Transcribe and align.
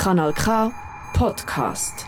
Kanal 0.00 0.32
K 0.32 0.72
Podcast. 1.12 2.06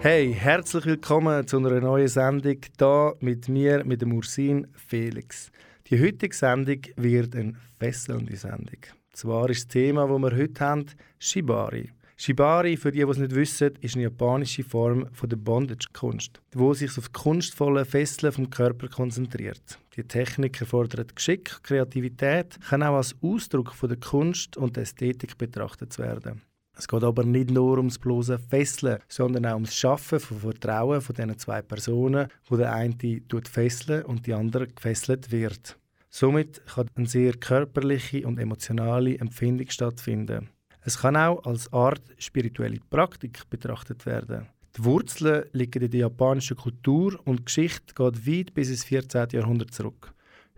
Hey, 0.00 0.34
herzlich 0.34 0.84
willkommen 0.84 1.46
zu 1.46 1.56
einer 1.56 1.80
neuen 1.80 2.08
Sendung 2.08 2.60
hier 2.78 3.14
mit 3.20 3.48
mir, 3.48 3.86
mit 3.86 4.02
dem 4.02 4.12
Ursin 4.12 4.66
Felix. 4.74 5.50
Die 5.88 6.02
heutige 6.02 6.34
Sendung 6.34 6.80
wird 6.96 7.36
eine 7.36 7.52
fesselnde 7.78 8.34
Sendung. 8.36 8.80
Zwar 9.12 9.48
ist 9.50 9.66
das 9.66 9.68
Thema, 9.68 10.08
das 10.08 10.18
wir 10.18 10.36
heute 10.36 10.64
haben, 10.64 10.86
Shibari. 11.20 11.92
Shibari, 12.16 12.76
für 12.76 12.90
die, 12.90 13.04
die 13.04 13.10
es 13.10 13.18
nicht 13.18 13.36
wissen, 13.36 13.70
ist 13.80 13.94
eine 13.94 14.04
japanische 14.04 14.64
Form 14.64 15.06
von 15.12 15.28
der 15.28 15.36
Bondage-Kunst, 15.36 16.40
wo 16.54 16.74
sich 16.74 16.98
auf 16.98 17.12
kunstvolle 17.12 17.84
Fesseln 17.84 18.32
vom 18.32 18.50
Körper 18.50 18.88
konzentriert. 18.88 19.78
Die 19.96 20.02
Technik 20.02 20.60
erfordert 20.60 21.14
Geschick, 21.14 21.62
Kreativität, 21.62 22.58
kann 22.68 22.82
auch 22.82 22.96
als 22.96 23.14
Ausdruck 23.22 23.72
von 23.72 23.88
der 23.88 23.98
Kunst 23.98 24.56
und 24.56 24.74
der 24.74 24.82
Ästhetik 24.82 25.38
betrachtet 25.38 25.96
werden. 26.00 26.42
Es 26.78 26.86
geht 26.86 27.04
aber 27.04 27.24
nicht 27.24 27.50
nur 27.50 27.78
ums 27.78 27.98
bloße 27.98 28.38
Fesseln, 28.38 28.98
sondern 29.08 29.46
auch 29.46 29.54
ums 29.54 29.74
Schaffen 29.74 30.20
von 30.20 30.38
Vertrauen 30.38 31.00
von 31.00 31.16
diesen 31.16 31.38
zwei 31.38 31.62
Personen, 31.62 32.28
wo 32.48 32.56
der 32.56 32.72
eine 32.72 32.96
tut 33.28 33.48
fesseln 33.48 34.04
und 34.04 34.26
die 34.26 34.34
andere 34.34 34.68
gefesselt 34.68 35.32
wird. 35.32 35.78
Somit 36.10 36.62
kann 36.66 36.90
eine 36.94 37.06
sehr 37.06 37.32
körperliche 37.32 38.26
und 38.26 38.38
emotionale 38.38 39.18
Empfindung 39.18 39.70
stattfinden. 39.70 40.50
Es 40.82 40.98
kann 40.98 41.16
auch 41.16 41.44
als 41.44 41.72
Art 41.72 42.02
spirituelle 42.18 42.78
Praktik 42.90 43.48
betrachtet 43.48 44.04
werden. 44.06 44.46
Die 44.76 44.84
Wurzeln 44.84 45.44
liegen 45.52 45.82
in 45.82 45.90
der 45.90 46.00
japanischen 46.00 46.56
Kultur 46.56 47.18
und 47.24 47.40
die 47.40 47.44
Geschichte 47.46 47.94
geht 47.94 48.26
weit 48.26 48.54
bis 48.54 48.68
ins 48.68 48.84
14. 48.84 49.28
Jahrhundert 49.32 49.72
zurück. 49.72 50.12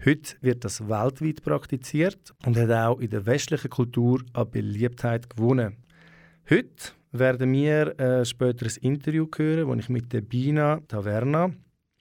Heute 0.05 0.37
wird 0.41 0.65
das 0.65 0.89
weltweit 0.89 1.43
praktiziert 1.43 2.35
und 2.45 2.57
hat 2.57 2.71
auch 2.71 3.01
in 3.01 3.11
der 3.11 3.27
westlichen 3.27 3.71
Kultur 3.71 4.23
an 4.33 4.51
Beliebtheit 4.51 5.31
gewonnen. 5.31 5.77
Heute 6.51 6.93
werden 7.13 7.53
wir 7.53 8.01
äh, 8.01 8.25
später 8.25 8.65
ein 8.65 8.73
Interview 8.81 9.27
hören, 9.37 9.69
das 9.69 9.81
ich 9.81 9.89
mit 9.91 10.15
der 10.15 10.23
Bina 10.23 10.81
Taverna 10.89 11.51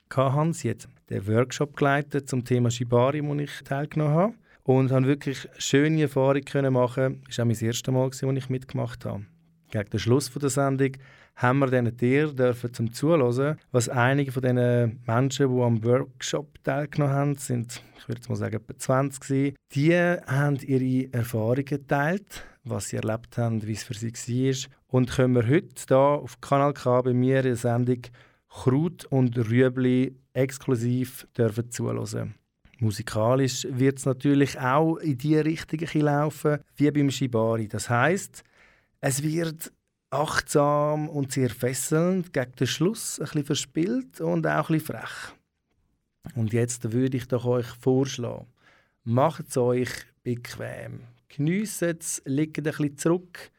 hatte. 0.10 0.54
Sie 0.54 0.70
hat 0.70 0.88
den 1.10 1.28
Workshop 1.28 1.76
geleitet 1.76 2.30
zum 2.30 2.46
Thema 2.46 2.72
Shibari, 2.72 3.22
wo 3.22 3.36
ich 3.36 3.52
teilgenommen 3.66 4.14
habe. 4.14 4.34
Und 4.64 4.94
habe 4.94 5.06
wirklich 5.06 5.50
schöne 5.58 6.04
Erfahrungen 6.04 6.46
können 6.46 6.72
machen. 6.72 7.22
Das 7.28 7.40
war 7.40 7.44
auch 7.44 7.48
mein 7.50 7.60
erstes 7.60 7.94
Mal, 7.94 8.06
als 8.06 8.24
ich 8.24 8.50
mitgemacht 8.50 9.04
habe. 9.04 9.26
Gegen 9.70 9.90
den 9.90 10.00
Schluss 10.00 10.32
der 10.32 10.50
Sendung 10.50 10.94
haben 11.38 11.60
wir 11.60 11.68
diesen 11.68 11.96
Tier 11.96 12.34
dürfen 12.34 12.74
zum 12.74 12.92
Zuhören, 12.92 13.58
was 13.72 13.90
einige 13.90 14.32
von 14.32 14.42
diesen 14.42 15.00
Menschen, 15.06 15.56
die 15.56 15.62
am 15.62 15.84
Workshop 15.84 16.64
teilgenommen 16.64 17.16
haben, 17.16 17.36
sind, 17.36 17.82
ich 18.00 18.08
würde 18.10 18.22
mal 18.28 18.36
sagen, 18.36 18.56
etwa 18.56 18.78
20 18.78 19.20
gewesen, 19.22 19.56
die 19.74 19.96
haben 19.96 20.58
ihre 20.58 21.14
Erfahrungen 21.14 21.66
geteilt, 21.66 22.44
was 22.64 22.90
sie 22.90 22.98
erlebt 22.98 23.38
haben, 23.38 23.66
wie 23.66 23.74
es 23.74 23.84
für 23.84 23.94
sie 23.94 24.12
war. 24.12 24.70
Und 24.88 25.12
können 25.12 25.36
wir 25.36 25.48
heute 25.48 25.84
hier 25.88 25.98
auf 25.98 26.42
Kanal 26.42 26.74
K 26.74 27.02
bei 27.04 27.14
mir 27.14 27.38
in 27.38 27.44
der 27.44 27.56
Sendung 27.56 28.02
Kraut 28.50 29.06
und 29.06 29.38
Rüebli 29.38 30.16
exklusiv 30.34 31.28
dürfen 31.38 31.70
zuhören. 31.70 32.34
Musikalisch 32.80 33.68
wird 33.70 34.00
es 34.00 34.06
natürlich 34.06 34.60
auch 34.60 34.98
in 34.98 35.18
die 35.18 35.38
Richtung 35.38 36.02
laufen, 36.02 36.60
wie 36.76 36.90
beim 36.90 37.12
Shibari. 37.12 37.68
Das 37.68 37.90
heißt, 37.90 38.44
es 39.02 39.24
wird 39.24 39.72
achtsam 40.10 41.10
und 41.10 41.32
sehr 41.32 41.50
fesselnd, 41.50 42.34
gegen 42.34 42.54
den 42.54 42.68
Schluss 42.68 43.20
ein 43.20 43.26
bisschen 43.26 43.46
verspielt 43.46 44.22
und 44.22 44.48
auch 44.48 44.70
ein 44.70 44.78
bisschen 44.78 44.96
frech. 44.96 45.34
Und 46.36 46.54
jetzt 46.54 46.92
würde 46.92 47.18
ich 47.18 47.28
doch 47.28 47.46
euch 47.46 47.68
vorschlagen, 47.68 48.48
macht 49.04 49.48
es 49.50 49.58
euch 49.58 49.90
bequem. 50.24 51.02
Genießt 51.30 51.84
es, 51.84 52.22
legt 52.26 52.58
ein 52.58 52.64
bisschen 52.64 52.98
zurück. 52.98 53.52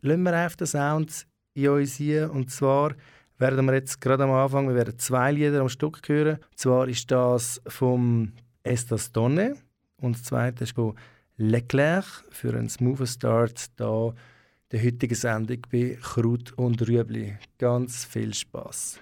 Lassen 0.00 0.22
wir 0.22 0.32
einfach 0.32 0.56
den 0.56 0.66
Sound 0.66 1.26
in 1.54 1.68
uns 1.68 1.94
hier. 1.94 2.30
Und 2.32 2.50
zwar 2.50 2.94
werden 3.38 3.66
wir 3.66 3.74
jetzt 3.74 4.00
gerade 4.00 4.24
am 4.24 4.30
Anfang, 4.30 4.68
wir 4.68 4.74
werden 4.74 4.98
zwei 4.98 5.32
Lieder 5.32 5.60
am 5.60 5.68
Stück 5.68 6.08
hören. 6.08 6.36
Und 6.36 6.58
zwar 6.58 6.88
ist 6.88 7.10
das 7.10 7.60
vom 7.66 8.32
Estas 8.62 9.12
Donne 9.12 9.56
und 9.96 10.16
das 10.16 10.24
zweite 10.24 10.64
ist 10.64 10.74
von 10.74 10.94
Leclerc 11.36 12.04
für 12.30 12.54
einen 12.54 12.68
smoothen 12.68 13.06
Start 13.06 13.70
da 13.80 14.14
der 14.72 14.82
heutigen 14.82 15.14
Sendung 15.14 15.58
bei 15.70 15.98
Kraut 16.00 16.52
und 16.52 16.80
Rüebli. 16.88 17.36
Ganz 17.58 18.06
viel 18.06 18.32
Spaß. 18.32 19.00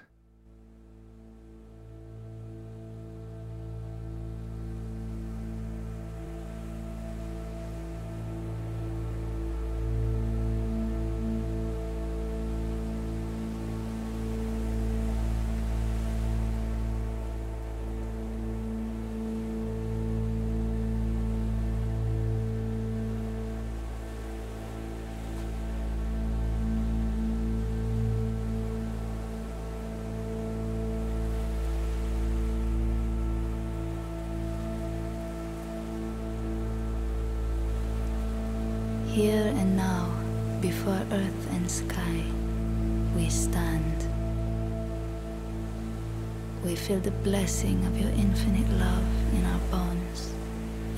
Blessing 47.31 47.85
of 47.85 47.97
your 47.97 48.09
infinite 48.09 48.69
love 48.71 49.05
in 49.33 49.45
our 49.45 49.59
bones, 49.71 50.33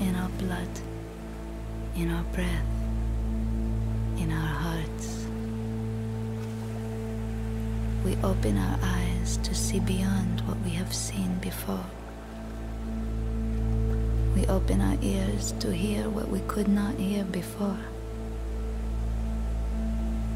in 0.00 0.16
our 0.16 0.28
blood, 0.30 0.68
in 1.94 2.10
our 2.10 2.24
breath, 2.34 2.72
in 4.18 4.32
our 4.32 4.54
hearts. 4.64 5.26
We 8.04 8.16
open 8.24 8.58
our 8.58 8.78
eyes 8.82 9.36
to 9.44 9.54
see 9.54 9.78
beyond 9.78 10.40
what 10.40 10.58
we 10.64 10.70
have 10.70 10.92
seen 10.92 11.38
before. 11.38 11.86
We 14.34 14.44
open 14.48 14.80
our 14.80 14.98
ears 15.02 15.52
to 15.60 15.72
hear 15.72 16.10
what 16.10 16.28
we 16.30 16.40
could 16.48 16.66
not 16.66 16.96
hear 16.96 17.22
before 17.22 17.78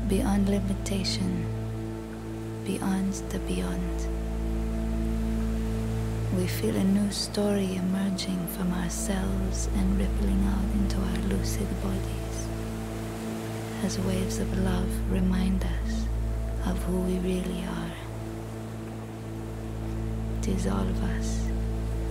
beyond 0.07 0.49
limitation, 0.49 1.45
beyond 2.65 3.15
the 3.31 3.41
beyond. 3.41 4.18
We 6.39 6.47
feel 6.47 6.77
a 6.77 6.85
new 6.85 7.11
story 7.11 7.75
emerging 7.75 8.47
from 8.57 8.73
ourselves 8.73 9.69
and 9.75 9.99
rippling 9.99 10.41
out 10.47 10.71
into 10.75 10.97
our 10.97 11.37
lucid 11.37 11.67
bodies 11.83 12.47
as 13.83 13.99
waves 13.99 14.39
of 14.39 14.59
love 14.59 14.89
remind 15.11 15.65
us 15.65 16.05
of 16.65 16.81
who 16.85 17.01
we 17.01 17.19
really 17.19 17.65
are. 17.65 17.97
Dissolve 20.41 21.03
us 21.19 21.49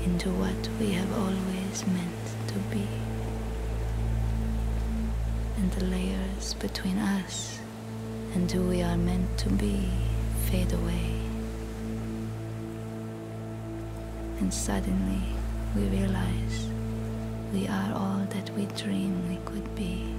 into 0.04 0.30
what 0.32 0.62
we 0.78 0.92
have 0.92 1.14
always 1.18 1.88
meant 1.88 2.26
to 2.50 2.60
be. 2.70 2.86
And 5.56 5.72
the 5.72 5.86
layers 5.86 6.54
between 6.56 6.98
us 6.98 7.60
and 8.36 8.52
who 8.52 8.68
we 8.68 8.84
are 8.84 8.98
meant 8.98 9.38
to 9.38 9.50
be 9.50 9.88
fade 10.48 10.74
away. 10.74 11.27
And 14.40 14.54
suddenly 14.54 15.24
we 15.76 15.84
realize 15.84 16.68
we 17.52 17.68
are 17.68 17.94
all 17.94 18.26
that 18.30 18.50
we 18.52 18.66
dream 18.78 19.28
we 19.30 19.38
could 19.46 19.76
be. 19.76 20.14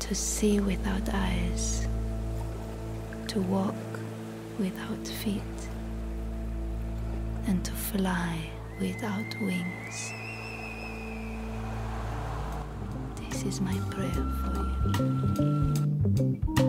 To 0.00 0.14
see 0.14 0.58
without 0.58 1.08
eyes, 1.12 1.86
to 3.28 3.40
walk 3.42 3.74
without 4.58 5.06
feet, 5.06 5.42
and 7.46 7.64
to 7.64 7.72
fly 7.72 8.50
without 8.80 9.40
wings. 9.40 10.12
This 13.28 13.44
is 13.44 13.60
my 13.60 13.76
prayer 13.90 14.26
for 14.40 14.54
you. 16.56 16.59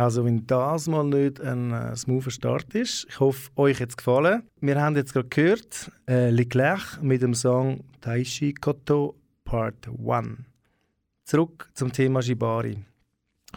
Also 0.00 0.24
wenn 0.24 0.46
das 0.46 0.88
mal 0.88 1.04
nicht 1.04 1.42
ein 1.42 1.74
äh, 1.74 1.94
smoother 1.94 2.30
Start 2.30 2.74
ist, 2.74 3.06
ich 3.10 3.20
hoffe, 3.20 3.50
euch 3.56 3.82
hat 3.82 3.90
es 3.90 3.98
gefallen. 3.98 4.44
Wir 4.58 4.80
haben 4.80 4.96
jetzt 4.96 5.12
gerade 5.12 5.28
gehört, 5.28 5.92
äh, 6.08 6.30
Leclerc 6.30 7.02
mit 7.02 7.20
dem 7.20 7.34
Song 7.34 7.84
Taishi 8.00 8.54
Koto 8.54 9.14
Part 9.44 9.90
1. 10.02 10.38
Zurück 11.24 11.68
zum 11.74 11.92
Thema 11.92 12.22
Shibari. 12.22 12.78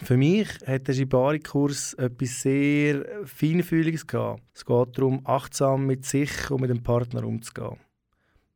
Für 0.01 0.17
mich 0.17 0.49
hat 0.67 0.89
der 0.89 0.93
Shibari-Kurs 0.93 1.93
etwas 1.93 2.41
sehr 2.41 3.05
Feinfühliges 3.23 4.05
gehabt. 4.05 4.43
Es 4.53 4.65
geht 4.65 4.97
darum, 4.97 5.21
achtsam 5.23 5.85
mit 5.85 6.03
sich 6.03 6.51
und 6.51 6.59
mit 6.59 6.69
dem 6.69 6.83
Partner 6.83 7.23
umzugehen. 7.23 7.77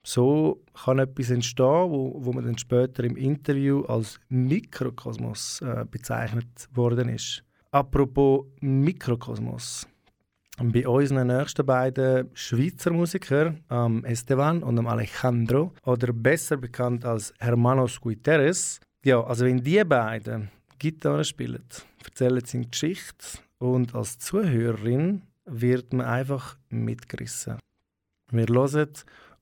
So 0.04 0.62
kann 0.74 1.00
etwas 1.00 1.30
entstehen, 1.30 1.90
wo, 1.90 2.18
wo 2.18 2.34
man 2.34 2.44
dann 2.44 2.58
später 2.58 3.06
im 3.06 3.16
Interview 3.16 3.84
als 3.86 4.20
Mikrokosmos 4.28 5.62
äh, 5.62 5.86
bezeichnet 5.90 6.68
worden 6.74 7.08
ist. 7.08 7.46
Apropos 7.72 8.46
Mikrokosmos. 8.62 9.88
Bei 10.60 10.88
unseren 10.88 11.28
nächsten 11.28 11.66
beiden 11.66 12.30
Schweizer 12.34 12.92
Musikern, 12.92 13.64
Esteban 14.04 14.64
und 14.64 14.86
Alejandro, 14.88 15.74
oder 15.86 16.14
besser 16.14 16.58
bekannt 16.58 17.06
als 17.06 17.34
Hermanos 17.40 18.02
Guiteres, 18.02 18.80
ja, 19.04 19.24
also 19.24 19.46
wenn 19.46 19.62
die 19.62 19.84
beiden 19.84 20.50
Gitarre 20.80 21.24
spielen, 21.24 21.64
erzählen 22.04 22.42
sie 22.44 22.58
eine 22.58 22.68
Geschichte 22.68 23.40
und 23.60 23.94
als 23.94 24.18
Zuhörerin 24.18 25.22
wird 25.46 25.94
man 25.94 26.06
einfach 26.08 26.58
mitgerissen. 26.70 27.60
Wir 28.32 28.48
hören 28.48 28.90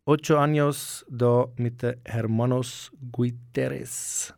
Ocho 0.06 0.38
Años 0.38 1.06
da 1.10 1.48
mit 1.58 1.82
Hermanos 2.06 2.92
Guiteres. 3.12 4.34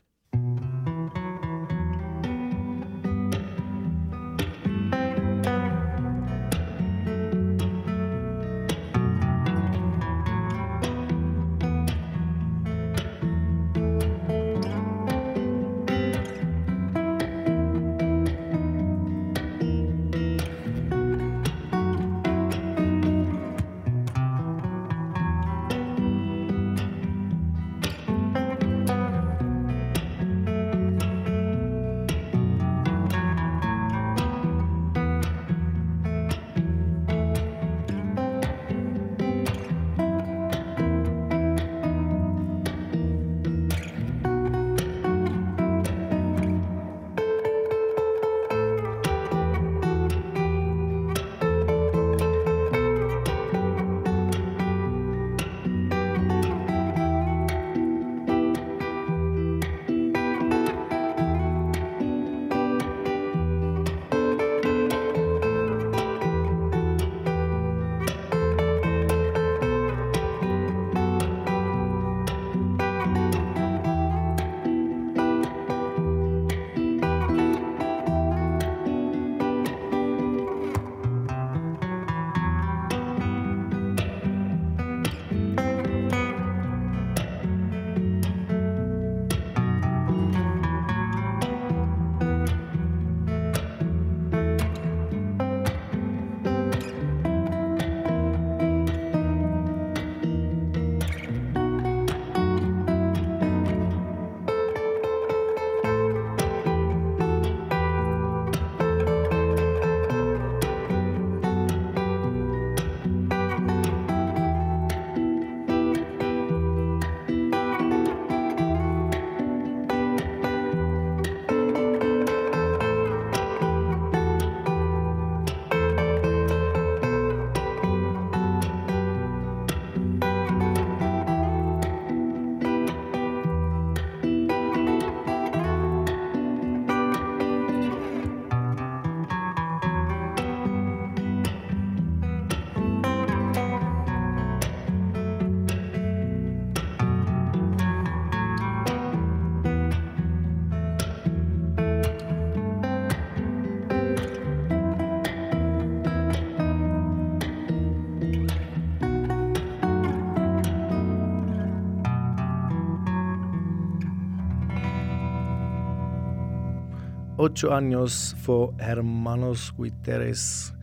Ocho 167.40 167.70
Años 167.70 168.36
von 168.42 168.76
Hermanos 168.80 169.72
Guiteres. 169.78 170.74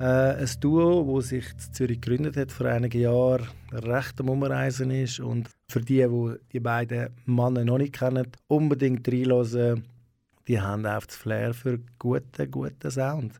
Äh, 0.00 0.04
ein 0.40 0.48
Duo, 0.58 1.18
das 1.18 1.28
sich 1.28 1.44
in 1.52 1.74
Zürich 1.74 2.00
gegründet 2.00 2.34
hat 2.38 2.50
vor 2.50 2.64
einigen 2.64 3.02
Jahren, 3.02 3.46
recht 3.70 4.18
am 4.18 4.30
Umreisen 4.30 4.90
ist 4.90 5.20
und 5.20 5.50
für 5.68 5.82
die, 5.82 6.08
die 6.08 6.34
die 6.50 6.60
beiden 6.60 7.10
Männer 7.26 7.66
noch 7.66 7.76
nicht 7.76 7.92
kennen, 7.92 8.26
unbedingt 8.48 9.06
reinhören. 9.06 9.84
Die 10.48 10.58
haben 10.58 10.86
auch 10.86 11.04
das 11.04 11.14
Flair 11.14 11.52
für 11.52 11.78
guten, 11.98 12.50
guten 12.50 12.90
Sound. 12.90 13.38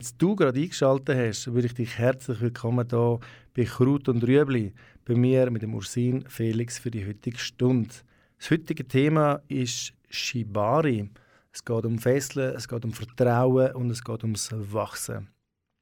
Als 0.00 0.16
du 0.16 0.34
gerade 0.34 0.58
eingeschaltet 0.58 1.18
hast, 1.18 1.52
würde 1.52 1.66
ich 1.66 1.74
dich 1.74 1.98
herzlich 1.98 2.40
willkommen 2.40 2.86
hier 2.88 3.20
bei 3.54 3.64
Kraut 3.64 4.08
und 4.08 4.24
Rüebli, 4.24 4.72
bei 5.04 5.14
mir 5.14 5.50
mit 5.50 5.60
dem 5.60 5.74
Ursin 5.74 6.24
Felix 6.28 6.78
für 6.78 6.90
die 6.90 7.06
heutige 7.06 7.38
Stunde. 7.38 7.90
Das 8.38 8.50
heutige 8.50 8.88
Thema 8.88 9.42
ist 9.48 9.92
Shibari. 10.08 11.10
Es 11.54 11.66
geht 11.66 11.84
um 11.84 11.98
Fesseln, 11.98 12.54
es 12.56 12.66
geht 12.66 12.82
um 12.84 12.92
Vertrauen 12.92 13.72
und 13.74 13.90
es 13.90 14.02
geht 14.02 14.22
ums 14.22 14.50
Wachsen. 14.52 15.28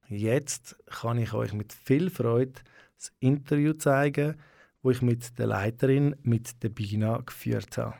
Jetzt 0.08 0.76
kann 0.86 1.18
ich 1.18 1.32
euch 1.32 1.52
mit 1.52 1.72
viel 1.72 2.10
Freude 2.10 2.60
das 2.96 3.12
Interview 3.20 3.72
zeigen, 3.74 4.34
wo 4.82 4.90
ich 4.90 5.00
mit 5.00 5.38
der 5.38 5.46
Leiterin, 5.46 6.16
mit 6.22 6.60
der 6.64 6.70
Bina, 6.70 7.18
geführt 7.18 7.78
habe. 7.78 7.94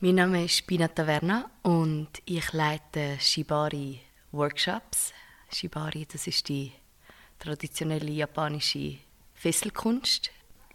Mein 0.00 0.14
Name 0.14 0.46
ist 0.46 0.66
Bina 0.66 0.88
Taverna 0.88 1.50
und 1.62 2.08
ich 2.24 2.50
leite 2.54 3.18
Shibari 3.20 4.00
Workshops. 4.30 5.12
Shibari, 5.52 6.06
das 6.10 6.26
ist 6.26 6.48
die 6.48 6.72
traditionelle 7.38 8.10
japanische 8.10 8.96
Fesselkunst. 9.34 10.30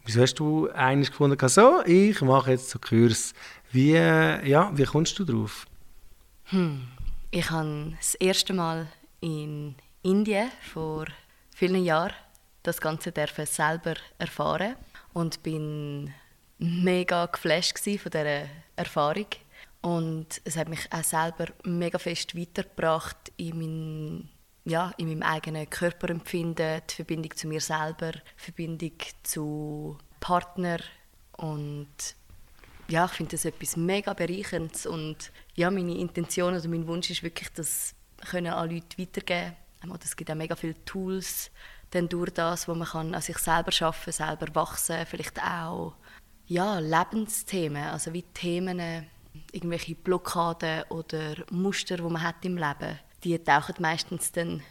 Wieso 0.06 0.22
hast 0.22 0.36
du 0.36 0.70
eigentlich 0.70 1.10
gefunden, 1.10 1.50
so, 1.50 1.84
ich 1.84 2.22
mache 2.22 2.52
jetzt 2.52 2.70
so 2.70 2.78
Kurs. 2.78 3.34
Wie, 3.72 3.94
ja, 3.94 4.72
wie 4.78 4.86
kommst 4.86 5.18
du 5.18 5.26
drauf? 5.26 5.66
Hm. 6.50 6.88
Ich 7.30 7.50
habe 7.52 7.94
das 7.98 8.16
erste 8.16 8.54
Mal 8.54 8.88
in 9.20 9.76
Indien 10.02 10.50
vor 10.62 11.06
vielen 11.54 11.84
Jahren 11.84 12.14
das 12.64 12.80
Ganze 12.80 13.12
selber 13.46 13.96
erfahren 14.18 14.78
und 15.14 15.44
bin 15.44 16.14
mega 16.58 17.26
geflasht 17.26 17.80
von 17.80 18.12
dieser 18.12 18.46
Erfahrung 18.78 19.28
Und 19.82 20.42
es 20.46 20.56
hat 20.56 20.70
mich 20.70 20.88
auch 20.90 21.04
selber 21.04 21.48
mega 21.66 22.00
fest 22.00 22.38
weitergebracht 22.38 23.34
in, 23.36 23.58
mein, 23.58 24.30
ja, 24.64 24.94
in 24.98 25.10
meinem 25.10 25.24
eigenen 25.24 25.70
Körperempfinden, 25.70 26.82
die 26.90 26.96
Verbindung 26.96 27.36
zu 27.36 27.48
mir 27.50 27.62
selber, 27.62 28.14
die 28.14 28.22
Verbindung 28.38 28.94
zu 29.22 29.98
Partner 30.22 30.80
und 31.36 31.88
ja, 32.90 33.06
ich 33.06 33.12
finde 33.12 33.32
das 33.32 33.46
etwas 33.46 33.76
mega 33.76 34.14
bereicherndes 34.14 34.86
und 34.86 35.32
ja, 35.56 35.70
meine 35.70 35.98
Intention 35.98 36.56
oder 36.56 36.68
mein 36.68 36.88
Wunsch 36.88 37.10
ist 37.10 37.24
wirklich, 37.24 37.50
das 37.54 37.96
können 38.30 38.54
an 38.54 38.70
Leute 38.70 38.98
weitergeben. 38.98 39.56
Und 39.84 40.04
es 40.04 40.16
gibt 40.16 40.32
auch 40.32 40.36
mega 40.36 40.56
viele 40.56 40.84
Tools 40.86 41.52
dann 41.92 42.10
durch 42.10 42.32
das, 42.32 42.68
wo 42.68 42.76
man 42.76 42.88
kann 42.88 43.16
an 43.16 43.22
sich 43.22 43.38
selber 43.38 43.72
schaffen, 43.72 44.12
selber 44.12 44.48
wachsen, 44.54 45.06
vielleicht 45.06 45.42
auch 45.42 45.94
ja, 46.48 46.80
Lebensthemen, 46.80 47.84
also 47.84 48.14
wie 48.14 48.24
Themen, 48.24 49.08
irgendwelche 49.52 49.96
Blockaden 49.96 50.84
oder 50.90 51.36
Muster, 51.52 51.98
die 51.98 52.04
man 52.04 52.24
hat 52.24 52.44
im 52.44 52.58
Leben, 52.58 53.00
die 53.24 53.38
tauchen 53.40 53.76
meistens 53.80 54.32
dann 54.32 54.64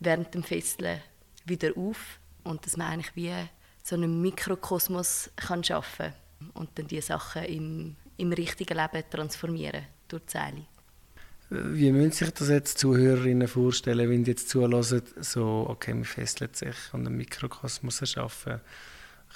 während 0.00 0.34
dem 0.34 0.42
Festeln 0.42 1.00
wieder 1.44 1.76
auf. 1.76 2.18
Und 2.42 2.64
dass 2.66 2.76
man 2.76 2.88
eigentlich 2.88 3.14
wie 3.16 3.34
so 3.82 3.96
einen 3.96 4.20
Mikrokosmos 4.20 5.30
kann 5.36 5.64
schaffen 5.64 6.12
und 6.54 6.70
dann 6.74 6.86
die 6.86 7.00
Sachen 7.00 7.44
im, 7.44 7.96
im 8.16 8.32
richtigen 8.32 8.76
Leben 8.76 9.04
transformieren 9.10 9.84
durch 10.08 10.22
die 10.24 10.32
Seele. 10.32 10.66
Wie 11.50 11.92
müssen 11.92 12.12
sich 12.12 12.30
das 12.30 12.48
jetzt 12.48 12.78
Zuhörerinnen 12.78 13.48
vorstellen, 13.48 14.10
wenn 14.10 14.24
die 14.24 14.32
jetzt 14.32 14.48
zulassen, 14.48 15.02
so, 15.20 15.66
okay, 15.68 15.92
man 15.92 16.04
fesselt 16.04 16.56
sich 16.56 16.74
und 16.92 17.06
einen 17.06 17.16
Mikrokosmos 17.16 18.00
erschaffen? 18.00 18.60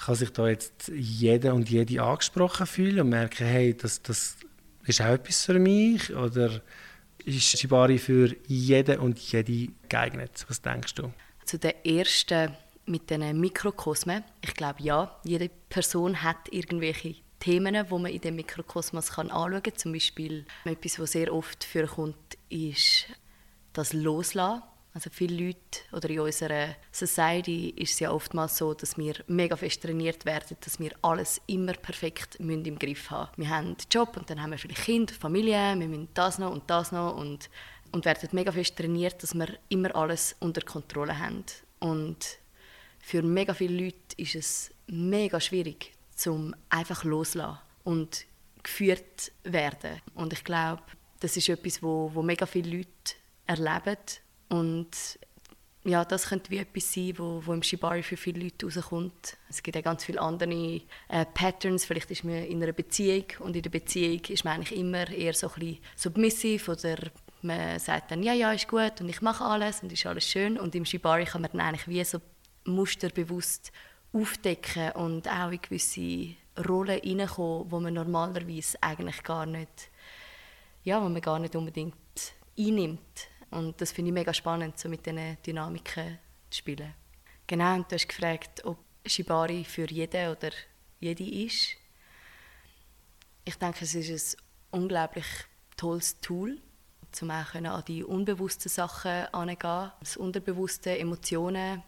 Kann 0.05 0.15
sich 0.15 0.31
da 0.31 0.47
jetzt 0.47 0.91
jeder 0.93 1.53
und 1.53 1.69
jede 1.69 2.01
angesprochen 2.01 2.65
fühlen 2.65 3.01
und 3.01 3.09
merken, 3.09 3.45
hey, 3.45 3.75
das, 3.75 4.01
das 4.01 4.37
ist 4.85 5.01
auch 5.01 5.07
etwas 5.07 5.45
für 5.45 5.59
mich? 5.59 6.13
Oder 6.13 6.61
ist 7.25 7.59
Shibari 7.59 7.97
für 7.97 8.35
jeden 8.47 8.99
und 8.99 9.19
jede 9.19 9.71
geeignet? 9.87 10.45
Was 10.47 10.61
denkst 10.61 10.95
du? 10.95 11.13
Zu 11.45 11.59
der 11.59 11.85
ersten 11.85 12.55
mit 12.89 13.09
den 13.09 13.39
Mikrokosmen. 13.39 14.23
Ich 14.41 14.53
glaube 14.53 14.81
ja, 14.81 15.19
jede 15.23 15.49
Person 15.69 16.23
hat 16.23 16.51
irgendwelche 16.51 17.15
Themen, 17.39 17.85
die 17.85 17.93
man 17.93 18.07
in 18.07 18.21
dem 18.21 18.35
Mikrokosmos 18.35 19.11
kann 19.11 19.31
anschauen 19.31 19.63
kann. 19.63 19.77
Zum 19.77 19.93
Beispiel 19.93 20.45
etwas, 20.65 20.99
was 20.99 21.13
sehr 21.13 21.33
oft 21.33 21.63
vorkommt, 21.63 22.37
ist 22.49 23.05
das 23.73 23.93
Loslassen. 23.93 24.63
Also 24.91 25.11
viele 25.11 25.45
Leute 25.45 25.79
oder 25.91 26.09
in 26.09 26.19
unserer 26.19 26.75
Society 26.91 27.69
ist 27.77 27.93
es 27.93 27.99
ja 27.99 28.11
oftmals 28.11 28.57
so, 28.57 28.73
dass 28.73 28.97
wir 28.97 29.13
mega 29.27 29.55
fest 29.55 29.83
trainiert 29.83 30.25
werden, 30.25 30.57
dass 30.61 30.79
wir 30.79 30.91
alles 31.03 31.39
immer 31.45 31.73
perfekt 31.73 32.37
im 32.37 32.79
Griff 32.79 33.11
haben. 33.11 33.29
Wir 33.37 33.49
haben 33.49 33.67
einen 33.67 33.77
Job 33.91 34.17
und 34.17 34.29
dann 34.29 34.41
haben 34.41 34.49
wir 34.49 34.57
vielleicht 34.57 34.81
Kind, 34.81 35.11
Familie, 35.11 35.75
wir 35.77 35.87
müssen 35.87 36.09
das 36.15 36.39
noch 36.39 36.51
und 36.51 36.67
das 36.67 36.91
noch 36.91 37.15
und, 37.15 37.51
und 37.91 38.03
werden 38.03 38.29
mega 38.31 38.51
fest 38.51 38.77
trainiert, 38.77 39.21
dass 39.21 39.35
wir 39.35 39.47
immer 39.69 39.95
alles 39.95 40.35
unter 40.39 40.61
Kontrolle 40.61 41.19
haben. 41.19 41.45
Und 41.79 42.39
für 42.99 43.21
mega 43.21 43.53
viele 43.53 43.85
Leute 43.85 44.15
ist 44.17 44.35
es 44.35 44.71
mega 44.87 45.39
schwierig, 45.39 45.93
zum 46.15 46.55
einfach 46.69 47.03
loslassen 47.03 47.59
und 47.83 48.25
geführt 48.61 49.31
werden. 49.43 50.01
Und 50.15 50.33
ich 50.33 50.43
glaube, 50.43 50.83
das 51.19 51.37
ist 51.37 51.49
etwas, 51.49 51.81
wo, 51.81 52.11
wo 52.13 52.21
mega 52.21 52.45
viele 52.45 52.77
Leute 52.77 53.15
erleben 53.45 53.97
und 54.49 55.19
ja, 55.85 56.03
das 56.03 56.27
könnte 56.27 56.51
wie 56.51 56.57
etwas 56.57 56.93
sein, 56.93 57.13
wo, 57.17 57.41
wo 57.45 57.53
im 57.53 57.63
Shibari 57.63 58.03
für 58.03 58.17
viele 58.17 58.43
Leute 58.43 58.65
rauskommt. 58.65 59.37
Es 59.49 59.63
gibt 59.63 59.77
auch 59.77 59.83
ganz 59.83 60.03
viele 60.03 60.21
andere 60.21 60.81
äh, 61.07 61.25
Patterns. 61.33 61.85
Vielleicht 61.85 62.11
ist 62.11 62.25
man 62.25 62.43
in 62.43 62.61
einer 62.61 62.73
Beziehung 62.73 63.25
und 63.39 63.55
in 63.55 63.61
der 63.61 63.69
Beziehung 63.69 64.19
ist 64.27 64.43
man 64.43 64.55
eigentlich 64.55 64.77
immer 64.77 65.09
eher 65.09 65.33
so 65.33 65.49
ein 65.55 65.77
submissiv 65.95 66.67
oder 66.67 66.97
man 67.41 67.79
sagt 67.79 68.11
dann, 68.11 68.23
ja, 68.23 68.33
ja, 68.33 68.51
ist 68.51 68.67
gut 68.67 68.99
und 68.99 69.07
ich 69.07 69.21
mache 69.21 69.45
alles 69.45 69.81
und 69.81 69.91
ist 69.91 70.05
alles 70.05 70.27
schön. 70.27 70.59
Und 70.59 70.75
im 70.75 70.85
Shibari 70.85 71.23
kann 71.23 71.41
man 71.41 71.51
dann 71.51 71.61
eigentlich 71.61 71.87
wie 71.87 72.03
so 72.03 72.19
Muster 72.65 73.09
bewusst 73.09 73.71
aufdecken 74.11 74.91
und 74.93 75.27
auch 75.27 75.51
in 75.51 75.61
gewisse 75.61 76.35
Rollen 76.67 77.01
hineinkommen, 77.01 77.71
wo 77.71 77.79
man 77.79 77.93
normalerweise 77.93 78.81
eigentlich 78.81 79.23
gar 79.23 79.45
nicht, 79.45 79.89
ja, 80.83 81.01
wo 81.01 81.09
man 81.09 81.21
gar 81.21 81.39
nicht 81.39 81.55
unbedingt 81.55 81.95
einnimmt. 82.57 83.27
Und 83.51 83.79
das 83.81 83.91
finde 83.91 84.09
ich 84.09 84.13
mega 84.13 84.33
spannend, 84.33 84.77
so 84.77 84.89
mit 84.89 85.05
diesen 85.05 85.37
Dynamiken 85.45 86.19
zu 86.49 86.57
spielen. 86.57 86.93
Genau, 87.47 87.75
und 87.75 87.91
du 87.91 87.95
hast 87.95 88.07
gefragt, 88.07 88.63
ob 88.65 88.77
Shibari 89.05 89.63
für 89.63 89.89
jeden 89.89 90.29
oder 90.29 90.51
jede 90.99 91.23
ist. 91.23 91.75
Ich 93.45 93.55
denke, 93.55 93.85
es 93.85 93.95
ist 93.95 94.35
ein 94.71 94.81
unglaublich 94.81 95.25
tolles 95.77 96.19
Tool, 96.19 96.61
um 97.21 97.31
auch 97.31 97.55
an 97.55 97.83
die 97.87 98.03
unbewussten 98.03 98.69
Sachen 98.69 99.11
heranzugehen, 99.11 99.91
das 99.99 100.17
Unterbewusste, 100.17 100.99
Emotionen 100.99 101.81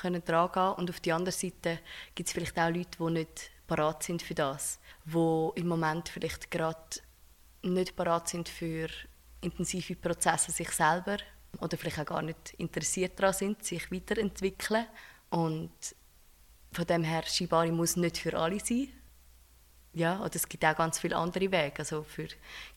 können 0.00 0.24
dran 0.24 0.50
gehen 0.52 0.72
und 0.72 0.90
auf 0.90 1.00
der 1.00 1.16
anderen 1.16 1.38
Seite 1.38 1.78
gibt 2.14 2.28
es 2.28 2.32
vielleicht 2.32 2.58
auch 2.58 2.70
Leute, 2.70 2.98
die 2.98 3.12
nicht 3.12 3.50
parat 3.66 4.02
sind 4.02 4.22
für 4.22 4.34
das, 4.34 4.78
wo 5.04 5.52
im 5.56 5.68
Moment 5.68 6.08
vielleicht 6.08 6.50
gerade 6.50 7.00
nicht 7.62 7.96
parat 7.96 8.28
sind 8.28 8.48
für 8.48 8.88
intensive 9.40 9.96
Prozesse 9.96 10.50
sich 10.50 10.70
selber 10.70 11.18
oder 11.60 11.76
vielleicht 11.76 12.00
auch 12.00 12.06
gar 12.06 12.22
nicht 12.22 12.54
interessiert 12.54 13.18
daran 13.18 13.34
sind, 13.34 13.64
sich 13.64 13.90
weiterentwickeln 13.90 14.86
und 15.30 15.72
von 16.72 16.86
dem 16.86 17.02
her 17.02 17.22
Shibari 17.24 17.70
muss 17.70 17.96
nicht 17.96 18.18
für 18.18 18.38
alle 18.38 18.60
sein. 18.60 18.88
Ja, 19.98 20.20
oder 20.20 20.36
es 20.36 20.48
gibt 20.48 20.64
auch 20.64 20.76
ganz 20.76 21.00
viele 21.00 21.16
andere 21.16 21.50
Wege. 21.50 21.80
Also 21.80 22.04
für 22.04 22.28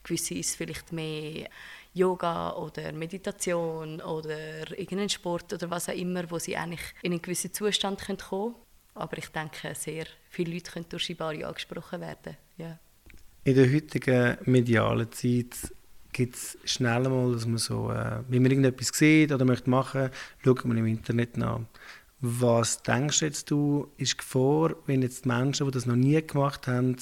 gewisse 0.02 0.34
ist 0.34 0.50
es 0.50 0.56
vielleicht 0.56 0.92
mehr 0.92 1.48
Yoga 1.94 2.54
oder 2.54 2.90
Meditation 2.90 4.00
oder 4.00 4.68
irgendeinen 4.70 5.08
Sport 5.08 5.52
oder 5.52 5.70
was 5.70 5.88
auch 5.88 5.94
immer, 5.94 6.28
wo 6.32 6.40
sie 6.40 6.56
eigentlich 6.56 6.82
in 7.02 7.12
einen 7.12 7.22
gewissen 7.22 7.52
Zustand 7.52 8.04
kommen 8.04 8.18
können. 8.18 8.54
Aber 8.94 9.16
ich 9.18 9.28
denke, 9.28 9.72
sehr 9.76 10.06
viele 10.30 10.54
Leute 10.54 10.72
können 10.72 10.86
durch 10.88 11.04
Shibari 11.04 11.44
angesprochen 11.44 12.00
werden. 12.00 12.36
Ja. 12.58 12.80
In 13.44 13.54
der 13.54 13.72
heutigen 13.72 14.38
medialen 14.44 15.12
Zeit 15.12 15.72
gibt 16.12 16.34
es 16.34 16.58
schnell 16.64 17.08
mal, 17.08 17.32
dass 17.32 17.46
man 17.46 17.58
so, 17.58 17.88
äh, 17.92 18.18
wenn 18.28 18.42
man 18.42 18.50
irgendetwas 18.50 18.88
sieht 18.88 19.30
oder 19.30 19.44
möchte 19.44 19.70
machen, 19.70 20.10
schaut 20.44 20.64
man 20.64 20.76
im 20.76 20.86
Internet 20.86 21.36
nach. 21.36 21.60
Was 22.24 22.80
denkst 22.84 23.20
jetzt 23.22 23.50
du, 23.50 23.88
ist 23.96 24.16
Gefahr, 24.16 24.76
wenn 24.86 25.02
jetzt 25.02 25.26
Menschen, 25.26 25.66
die 25.66 25.72
das 25.72 25.86
noch 25.86 25.96
nie 25.96 26.24
gemacht 26.24 26.68
haben, 26.68 26.96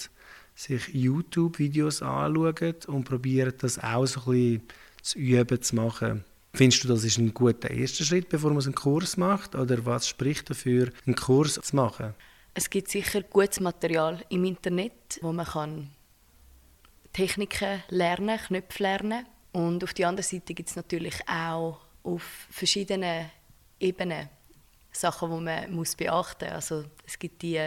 sich 0.55 0.89
YouTube-Videos 0.95 2.01
anschauen 2.01 2.75
und 2.87 3.05
probieren, 3.05 3.53
das 3.59 3.79
auch 3.79 4.07
so 4.07 4.21
ein 4.21 4.25
bisschen 4.25 4.63
zu 5.03 5.19
üben, 5.19 5.61
zu 5.61 5.77
machen. 5.77 6.25
Findest 6.55 6.85
du, 6.85 6.89
das 6.89 7.05
ist 7.05 7.19
ein 7.19 7.35
guter 7.35 7.71
erster 7.71 8.05
Schritt, 8.05 8.31
bevor 8.31 8.51
man 8.55 8.65
einen 8.65 8.75
Kurs 8.75 9.19
macht? 9.19 9.55
Oder 9.55 9.85
was 9.85 10.09
spricht 10.09 10.49
dafür, 10.49 10.91
einen 11.07 11.17
Kurs 11.17 11.61
zu 11.61 11.77
machen? 11.77 12.15
Es 12.55 12.71
gibt 12.71 12.89
sicher 12.89 13.23
gutes 13.23 13.61
Material 13.61 14.25
im 14.31 14.47
Internet, 14.47 15.19
wo 15.21 15.35
man 15.35 15.45
kann 15.45 15.91
Techniken 17.13 17.83
lernen, 17.91 18.39
Knöpfe 18.39 18.83
lernen. 18.83 19.27
Und 19.53 19.85
auf 19.85 19.93
der 19.93 20.09
anderen 20.09 20.27
Seite 20.27 20.55
gibt 20.55 20.71
es 20.71 20.77
natürlich 20.77 21.17
auch 21.29 21.79
auf 22.05 22.23
verschiedenen 22.51 23.31
Ebenen 23.79 24.31
Sachen, 24.93 25.31
die 25.31 25.45
man 25.45 25.73
muss 25.73 25.95
beachten 25.97 26.47
muss. 26.47 26.55
Also 26.55 26.85
es 27.07 27.19
gibt 27.19 27.43
die 27.43 27.61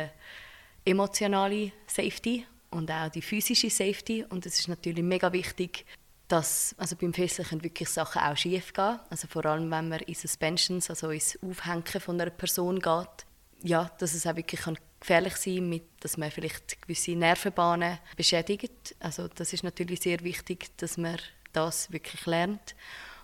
emotionale 0.85 1.71
Safety 1.87 2.45
und 2.71 2.91
auch 2.91 3.09
die 3.09 3.21
physische 3.21 3.69
Safety. 3.69 4.25
Und 4.29 4.45
es 4.45 4.59
ist 4.59 4.67
natürlich 4.67 5.03
mega 5.03 5.31
wichtig, 5.31 5.85
dass 6.27 6.75
also 6.77 6.95
beim 6.95 7.13
Fesseln 7.13 7.47
können 7.47 7.63
wirklich 7.63 7.89
Sachen 7.89 8.21
auch 8.21 8.35
schief 8.35 8.73
gehen. 8.73 8.99
Also 9.09 9.27
vor 9.27 9.45
allem, 9.45 9.69
wenn 9.71 9.89
man 9.89 9.99
in 9.99 10.15
Suspensions, 10.15 10.89
also 10.89 11.09
ins 11.09 11.37
Aufhängen 11.43 11.83
von 11.85 12.19
einer 12.19 12.31
Person 12.31 12.79
geht, 12.79 13.25
ja, 13.61 13.89
dass 13.99 14.13
es 14.13 14.27
auch 14.27 14.35
wirklich 14.35 14.61
gefährlich 14.99 15.35
sein 15.35 15.71
kann, 15.71 15.81
dass 16.01 16.17
man 16.17 16.31
vielleicht 16.31 16.81
gewisse 16.81 17.11
Nervenbahnen 17.11 17.99
beschädigt. 18.17 18.95
Also 18.99 19.27
das 19.27 19.53
ist 19.53 19.63
natürlich 19.63 20.01
sehr 20.01 20.21
wichtig, 20.21 20.75
dass 20.77 20.97
man 20.97 21.17
das 21.53 21.91
wirklich 21.91 22.25
lernt. 22.25 22.75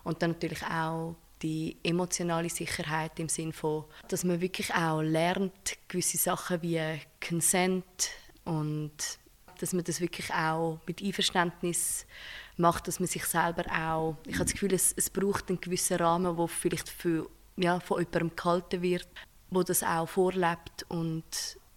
Und 0.03 0.21
dann 0.21 0.31
natürlich 0.31 0.63
auch 0.63 1.15
die 1.41 1.77
emotionale 1.83 2.49
Sicherheit 2.49 3.19
im 3.19 3.29
Sinne 3.29 3.53
von, 3.53 3.85
dass 4.07 4.23
man 4.23 4.41
wirklich 4.41 4.73
auch 4.73 5.01
lernt, 5.01 5.77
gewisse 5.87 6.17
Sachen 6.17 6.61
wie 6.61 6.81
Consent 7.25 7.85
und 8.45 8.91
dass 9.59 9.73
man 9.73 9.83
das 9.83 10.01
wirklich 10.01 10.33
auch 10.33 10.79
mit 10.87 11.01
Einverständnis 11.01 12.05
macht, 12.57 12.87
dass 12.87 12.99
man 12.99 13.07
sich 13.07 13.25
selber 13.25 13.65
auch, 13.71 14.17
ich 14.25 14.35
habe 14.35 14.45
das 14.45 14.53
Gefühl, 14.53 14.73
es, 14.73 14.93
es 14.95 15.09
braucht 15.09 15.49
einen 15.49 15.61
gewissen 15.61 15.97
Rahmen, 15.97 16.37
wo 16.37 16.47
vielleicht 16.47 16.89
für, 16.89 17.29
ja, 17.57 17.79
von 17.79 17.99
jemandem 17.99 18.35
gehalten 18.35 18.81
wird, 18.81 19.07
wo 19.49 19.63
das 19.63 19.83
auch 19.83 20.07
vorlebt 20.07 20.85
und 20.87 21.23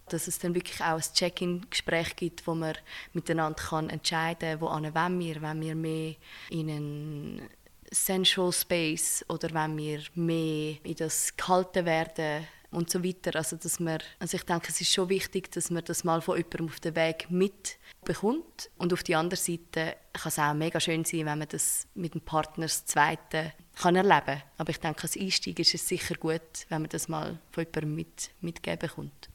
dass 0.09 0.29
es 0.29 0.39
dann 0.39 0.55
wirklich 0.55 0.81
auch 0.81 0.97
ein 0.97 1.01
Check-in-Gespräch 1.01 2.17
gibt, 2.17 2.47
wo 2.47 2.55
man 2.55 2.75
miteinander 3.13 3.63
kann 3.63 3.91
entscheiden 3.91 4.59
kann, 4.59 4.61
wo 4.61 4.67
wollen 4.67 5.19
wir, 5.19 5.43
wenn 5.43 5.61
wir 5.61 5.75
mehr 5.75 6.15
in 6.51 6.71
einen 6.71 7.49
Sensual 7.93 8.53
Space 8.53 9.25
oder 9.29 9.53
wenn 9.53 9.77
wir 9.77 10.01
mehr 10.15 10.77
in 10.83 10.95
das 10.97 11.37
gehalten 11.37 11.85
werden 11.85 12.47
und 12.73 12.91
so 12.91 13.05
weiter. 13.05 13.37
Also, 13.37 13.57
dass 13.57 13.79
man, 13.79 13.99
also 14.19 14.37
ich 14.37 14.45
denke, 14.45 14.69
es 14.71 14.81
ist 14.81 14.93
schon 14.93 15.09
wichtig, 15.09 15.53
dass 15.53 15.71
man 15.71 15.85
das 15.85 16.05
mal 16.05 16.21
von 16.21 16.37
jemandem 16.37 16.67
auf 16.67 16.81
den 16.81 16.97
Weg 16.97 17.31
mitbekommt. 17.31 18.71
Und 18.79 18.93
auf 18.93 19.03
der 19.03 19.19
anderen 19.19 19.43
Seite 19.43 19.97
kann 20.13 20.29
es 20.29 20.39
auch 20.39 20.55
mega 20.55 20.81
schön 20.81 21.05
sein, 21.05 21.27
wenn 21.27 21.39
man 21.39 21.49
das 21.49 21.87
mit 21.95 22.15
dem 22.15 22.23
Partner 22.23 22.65
das 22.65 22.85
Zweite 22.87 23.53
kann 23.77 23.95
erleben 23.95 24.25
kann. 24.25 24.43
Aber 24.59 24.71
ich 24.71 24.81
denke, 24.81 25.03
als 25.03 25.17
Einstieg 25.17 25.59
ist 25.59 25.75
es 25.75 25.87
sicher 25.87 26.15
gut, 26.17 26.67
wenn 26.71 26.83
man 26.83 26.89
das 26.89 27.09
mal 27.09 27.39
von 27.51 27.65
jemandem 27.65 27.95
mit, 27.95 28.31
mitgeben 28.41 28.79
bekommt. 28.79 29.29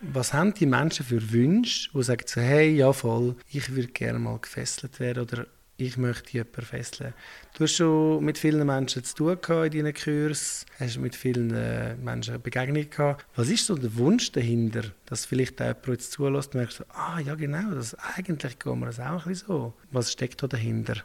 Was 0.00 0.32
haben 0.32 0.54
die 0.54 0.66
Menschen 0.66 1.04
für 1.04 1.32
Wünsche, 1.32 1.90
die 1.92 2.02
sagen 2.02 2.24
so, 2.26 2.40
hey, 2.40 2.70
ja 2.70 2.92
voll, 2.92 3.34
ich 3.50 3.74
würde 3.74 3.88
gerne 3.88 4.20
mal 4.20 4.38
gefesselt 4.38 5.00
werden 5.00 5.24
oder 5.24 5.46
ich 5.78 5.96
möchte 5.96 6.32
jemanden 6.32 6.62
fesseln. 6.62 7.14
Du 7.54 7.64
hast 7.64 7.76
schon 7.76 8.24
mit 8.24 8.36
vielen 8.36 8.66
Menschen 8.66 9.04
zu 9.04 9.14
tun 9.14 9.38
gehabt 9.40 9.74
in 9.74 9.84
deinen 9.84 9.94
Kursen, 9.94 10.66
hast 10.78 10.98
mit 10.98 11.14
vielen 11.14 11.54
äh, 11.54 11.94
Menschen 11.94 12.42
Begegnungen 12.42 12.90
gehabt. 12.90 13.24
Was 13.36 13.48
ist 13.48 13.66
so 13.66 13.76
der 13.76 13.96
Wunsch 13.96 14.32
dahinter, 14.32 14.82
dass 15.06 15.24
vielleicht 15.24 15.60
jemand 15.60 15.86
jetzt 15.86 16.12
zulässt 16.12 16.54
und 16.54 16.60
merkt, 16.60 16.84
ah 16.90 17.20
ja 17.20 17.36
genau, 17.36 17.70
das, 17.70 17.94
eigentlich 17.94 18.58
geht 18.58 18.74
mir 18.74 18.86
das 18.86 18.98
auch 18.98 19.24
ein 19.24 19.28
bisschen 19.28 19.46
so. 19.46 19.74
Was 19.92 20.12
steckt 20.12 20.42
da 20.42 20.48
dahinter? 20.48 21.04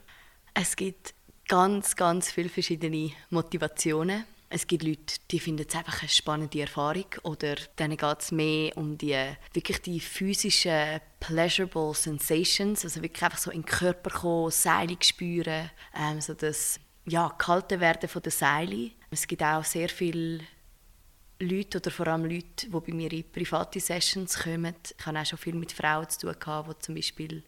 Es 0.56 0.76
gibt 0.76 1.14
ganz, 1.48 1.96
ganz 1.96 2.32
viele 2.32 2.50
verschiedene 2.50 3.12
Motivationen. 3.30 4.26
Es 4.56 4.68
gibt 4.68 4.84
Leute, 4.84 5.16
die 5.32 5.40
finden 5.40 5.66
es 5.68 5.76
einfach 5.76 6.02
eine 6.02 6.10
spannende 6.10 6.62
Erfahrung 6.62 7.08
oder 7.24 7.56
denen 7.80 7.98
geht 7.98 8.20
es 8.20 8.32
mehr 8.32 8.78
um 8.78 8.96
die 9.00 9.18
wirklich 9.52 9.82
die 9.82 10.00
physischen 10.00 11.02
pleasurable 11.20 11.96
sensations, 11.96 12.84
also 12.84 13.02
wirklich 13.02 13.24
einfach 13.24 13.40
so 13.40 13.50
in 13.50 13.64
den 13.64 13.66
Körper 13.66 14.12
kommen, 14.12 14.52
Seile 14.52 14.96
spüren, 15.02 15.72
ähm, 15.98 16.22
so 16.22 16.36
das 16.36 16.80
ja, 17.08 17.34
kalte 17.36 17.80
werden 17.80 18.08
von 18.08 18.22
der 18.22 18.32
Seile. 18.32 18.92
Es 19.10 19.26
gibt 19.26 19.42
auch 19.42 19.64
sehr 19.64 19.90
viele 19.90 20.42
Leute 21.40 21.80
oder 21.80 21.90
vor 21.90 22.06
allem 22.06 22.26
Leute, 22.26 22.68
die 22.68 22.70
bei 22.70 22.94
mir 22.94 23.12
in 23.12 23.32
private 23.32 23.80
Sessions 23.80 24.38
kommen. 24.38 24.76
Ich 25.00 25.04
habe 25.04 25.20
auch 25.20 25.26
schon 25.26 25.40
viel 25.40 25.56
mit 25.56 25.72
Frauen 25.72 26.08
zu 26.08 26.32
tun 26.32 26.66
die 26.70 26.80
zum 26.80 26.94
Beispiel 26.94 27.44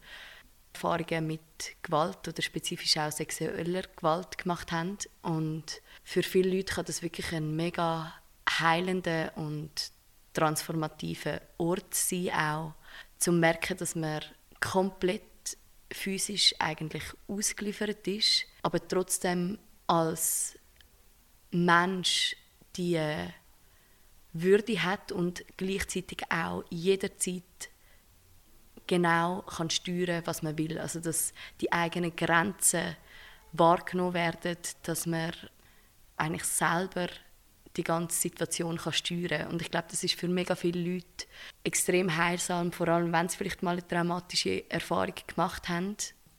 Erfahrungen 0.75 1.25
mit 1.25 1.41
Gewalt 1.81 2.27
oder 2.27 2.41
spezifisch 2.41 2.97
auch 2.97 3.11
sexueller 3.11 3.83
Gewalt 3.95 4.37
gemacht 4.37 4.71
haben. 4.71 4.97
Und 5.21 5.81
für 6.03 6.21
viele 6.21 6.57
Leute 6.57 6.73
kann 6.73 6.85
das 6.85 7.01
wirklich 7.01 7.31
ein 7.31 7.55
mega 7.55 8.13
heilender 8.47 9.31
und 9.35 9.71
transformativer 10.33 11.41
Ort 11.57 11.93
sein, 11.95 12.29
auch 12.31 12.73
zu 13.17 13.31
merken, 13.31 13.77
dass 13.77 13.95
man 13.95 14.21
komplett 14.59 15.23
physisch 15.91 16.53
eigentlich 16.59 17.03
ausgeliefert 17.27 18.05
ist, 18.07 18.45
aber 18.61 18.85
trotzdem 18.85 19.57
als 19.87 20.59
Mensch 21.51 22.35
die 22.75 22.99
Würde 24.33 24.83
hat 24.83 25.13
und 25.13 25.45
gleichzeitig 25.55 26.23
auch 26.29 26.65
jederzeit 26.69 27.43
genau 28.87 29.41
kann 29.41 29.69
steuern, 29.69 30.21
was 30.25 30.41
man 30.41 30.57
will. 30.57 30.79
Also 30.79 30.99
dass 30.99 31.33
die 31.61 31.71
eigenen 31.71 32.15
Grenzen 32.15 32.95
wahrgenommen 33.53 34.13
werden, 34.13 34.57
dass 34.83 35.05
man 35.05 35.31
eigentlich 36.17 36.43
selber 36.43 37.07
die 37.77 37.83
ganze 37.83 38.19
Situation 38.19 38.77
kann 38.77 38.93
steuern 38.93 39.41
kann. 39.41 39.47
Und 39.51 39.61
ich 39.61 39.71
glaube, 39.71 39.87
das 39.89 40.03
ist 40.03 40.19
für 40.19 40.27
mega 40.27 40.55
viele 40.55 40.79
Leute 40.79 41.25
extrem 41.63 42.15
heilsam, 42.15 42.71
vor 42.71 42.87
allem 42.87 43.11
wenn 43.11 43.27
sie 43.27 43.37
vielleicht 43.37 43.63
mal 43.63 43.71
eine 43.71 43.87
traumatische 43.87 44.69
Erfahrung 44.69 45.15
gemacht 45.27 45.67
haben, 45.67 45.97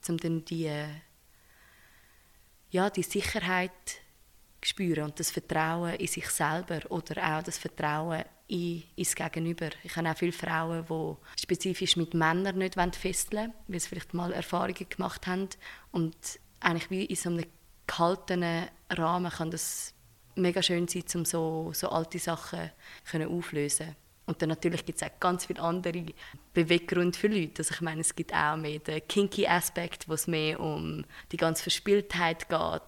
um 0.09 0.17
dann 0.17 0.45
die, 0.45 0.71
ja, 2.71 2.91
die 2.91 3.03
Sicherheit 3.03 3.71
zu 4.63 4.71
spüren 4.71 5.05
und 5.05 5.21
das 5.21 5.31
Vertrauen 5.31 5.95
in 5.95 6.07
sich 6.07 6.29
selber 6.29 6.81
oder 6.91 7.39
auch 7.39 7.43
das 7.43 7.59
Vertrauen 7.59 8.25
in, 8.49 8.83
ins 8.97 9.15
Gegenüber. 9.15 9.71
Ich 9.83 9.97
habe 9.97 10.11
auch 10.11 10.17
viele 10.17 10.33
Frauen, 10.33 10.85
die 10.89 11.41
spezifisch 11.41 11.97
mit 11.97 12.15
Männern 12.15 12.59
nicht 12.59 12.77
fesseln 12.97 13.39
wollen, 13.39 13.55
weil 13.69 13.81
sie 13.81 13.89
vielleicht 13.89 14.15
mal 14.15 14.33
Erfahrungen 14.33 14.89
gemacht 14.89 15.27
haben. 15.27 15.49
Und 15.93 16.17
eigentlich 16.61 16.91
wie 16.91 17.05
in 17.05 17.17
so 17.17 17.31
einem 17.31 17.45
gehaltenen 17.87 18.67
Rahmen 18.91 19.31
kann 19.31 19.51
das 19.51 19.95
mega 20.35 20.63
schön 20.63 20.87
sein, 20.89 21.05
um 21.15 21.25
so, 21.25 21.71
so 21.75 21.89
alte 21.89 22.19
Sachen 22.19 22.71
auflösen 23.13 23.97
und 24.27 24.43
dann 24.43 24.49
natürlich 24.49 24.85
gibt 24.85 25.01
es 25.01 25.09
auch 25.09 25.21
ganz 25.21 25.47
viele 25.47 25.63
andere 25.63 26.05
Beweggründe 26.53 27.17
für 27.17 27.29
Leute. 27.29 27.61
Also 27.63 27.75
ich 27.75 27.81
meine, 27.81 28.01
es 28.01 28.15
gibt 28.15 28.35
auch 28.35 28.57
mehr 28.57 28.81
den 28.81 29.07
kinky 29.07 29.47
Aspekt, 29.47 30.09
wo 30.09 30.15
es 30.15 30.27
mehr 30.27 30.59
um 30.59 31.05
die 31.31 31.37
ganze 31.37 31.63
Verspieltheit 31.63 32.49
geht. 32.49 32.83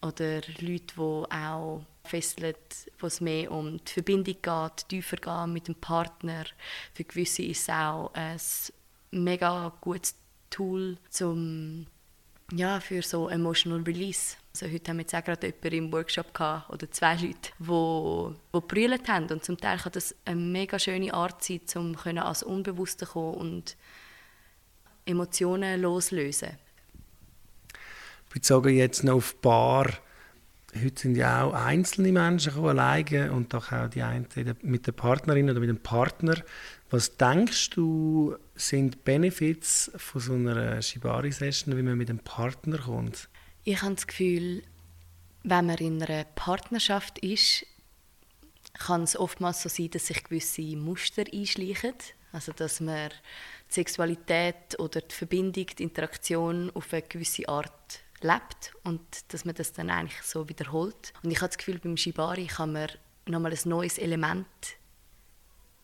Oder 0.00 0.40
Leute, 0.60 0.94
die 0.96 1.00
auch 1.00 1.82
fesseln, 2.08 2.54
wo 2.98 3.06
es 3.06 3.20
mehr 3.20 3.50
um 3.50 3.78
die 3.84 3.92
Verbindung 3.92 4.36
geht, 4.42 4.88
tiefer 4.88 5.16
gehen 5.16 5.52
mit 5.52 5.68
dem 5.68 5.74
Partner. 5.74 6.44
Für 6.94 7.04
gewisse 7.04 7.42
ist 7.42 7.62
es 7.62 7.68
auch 7.68 8.12
ein 8.14 8.40
mega 9.10 9.72
gutes 9.80 10.14
Tool 10.50 10.96
zum 11.10 11.86
ja, 12.52 12.80
für 12.80 13.02
so 13.02 13.28
Emotional 13.28 13.82
Release. 13.82 14.36
Also 14.54 14.72
heute 14.72 14.90
haben 14.90 14.96
wir 14.96 15.02
jetzt 15.02 15.14
auch 15.14 15.24
gerade 15.24 15.46
jemanden 15.46 15.74
im 15.74 15.92
Workshop 15.92 16.32
gehabt, 16.32 16.70
oder 16.70 16.90
zwei 16.90 17.14
Leute, 17.16 17.50
die, 17.58 18.34
die 18.54 18.60
gebrüllt 18.60 19.08
haben. 19.08 19.30
Und 19.30 19.44
zum 19.44 19.58
Teil 19.58 19.78
kann 19.78 19.92
das 19.92 20.14
eine 20.24 20.40
mega 20.40 20.78
schöne 20.78 21.12
Art 21.12 21.44
sein, 21.44 21.60
um 21.74 21.96
als 22.18 22.42
Unbewusste 22.42 23.04
zu 23.04 23.12
kommen 23.12 23.34
und 23.34 23.76
Emotionen 25.04 25.80
loslösen. 25.80 26.56
Bezogen 28.30 28.74
jetzt 28.76 29.04
noch 29.04 29.16
auf 29.16 29.36
Bar, 29.36 29.90
heute 30.74 31.00
sind 31.00 31.16
ja 31.16 31.44
auch 31.44 31.54
einzelne 31.54 32.12
Menschen 32.12 32.50
gekommen, 32.52 32.78
alleine 32.78 33.32
und 33.32 33.52
doch 33.54 33.72
auch 33.72 33.88
die 33.88 34.02
einen 34.02 34.26
mit 34.62 34.86
der 34.86 34.92
Partnerin 34.92 35.50
oder 35.50 35.60
mit 35.60 35.68
dem 35.68 35.82
Partner. 35.82 36.36
Was 36.90 37.16
denkst 37.16 37.70
du, 37.70 38.36
sind 38.54 39.04
Benefits 39.04 39.90
von 39.96 40.20
so 40.20 40.32
einer 40.34 40.80
Shibari-Session, 40.80 41.76
wie 41.76 41.82
man 41.82 41.98
mit 41.98 42.10
einem 42.10 42.20
Partner 42.20 42.78
kommt? 42.78 43.28
Ich 43.64 43.82
habe 43.82 43.94
das 43.94 44.06
Gefühl, 44.06 44.62
wenn 45.42 45.66
man 45.66 45.76
in 45.78 46.02
einer 46.02 46.24
Partnerschaft 46.24 47.18
ist, 47.18 47.66
kann 48.74 49.02
es 49.02 49.18
oftmals 49.18 49.62
so 49.62 49.68
sein, 49.68 49.90
dass 49.90 50.06
sich 50.06 50.22
gewisse 50.22 50.62
Muster 50.76 51.24
einschleichen. 51.32 51.94
Also 52.32 52.52
dass 52.52 52.80
man 52.80 53.10
die 53.70 53.74
Sexualität 53.74 54.78
oder 54.78 55.00
die 55.00 55.14
Verbindung, 55.14 55.66
die 55.66 55.82
Interaktion 55.82 56.70
auf 56.74 56.92
eine 56.92 57.02
gewisse 57.02 57.48
Art 57.48 58.00
lebt 58.22 58.72
und 58.84 59.00
dass 59.32 59.44
man 59.44 59.54
das 59.54 59.72
dann 59.72 59.90
eigentlich 59.90 60.22
so 60.22 60.48
wiederholt. 60.48 61.12
Und 61.22 61.30
ich 61.30 61.38
habe 61.38 61.48
das 61.48 61.58
Gefühl, 61.58 61.78
beim 61.78 61.96
Shibari 61.96 62.46
kann 62.46 62.72
man 62.72 62.88
nochmal 63.26 63.52
ein 63.52 63.68
neues 63.68 63.98
Element 63.98 64.46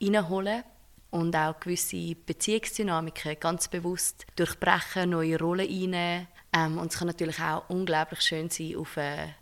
reinholen 0.02 0.64
und 1.10 1.36
auch 1.36 1.58
gewisse 1.60 2.14
Beziehungsdynamiken 2.14 3.38
ganz 3.38 3.68
bewusst 3.68 4.26
durchbrechen, 4.36 5.10
neue 5.10 5.38
Rollen 5.38 5.68
einnehmen. 5.68 6.28
Ähm, 6.52 6.78
und 6.78 6.92
es 6.92 6.98
kann 6.98 7.06
natürlich 7.06 7.38
auch 7.40 7.68
unglaublich 7.68 8.20
schön 8.20 8.50
sein, 8.50 8.76
auf 8.76 8.98
eine 8.98 9.34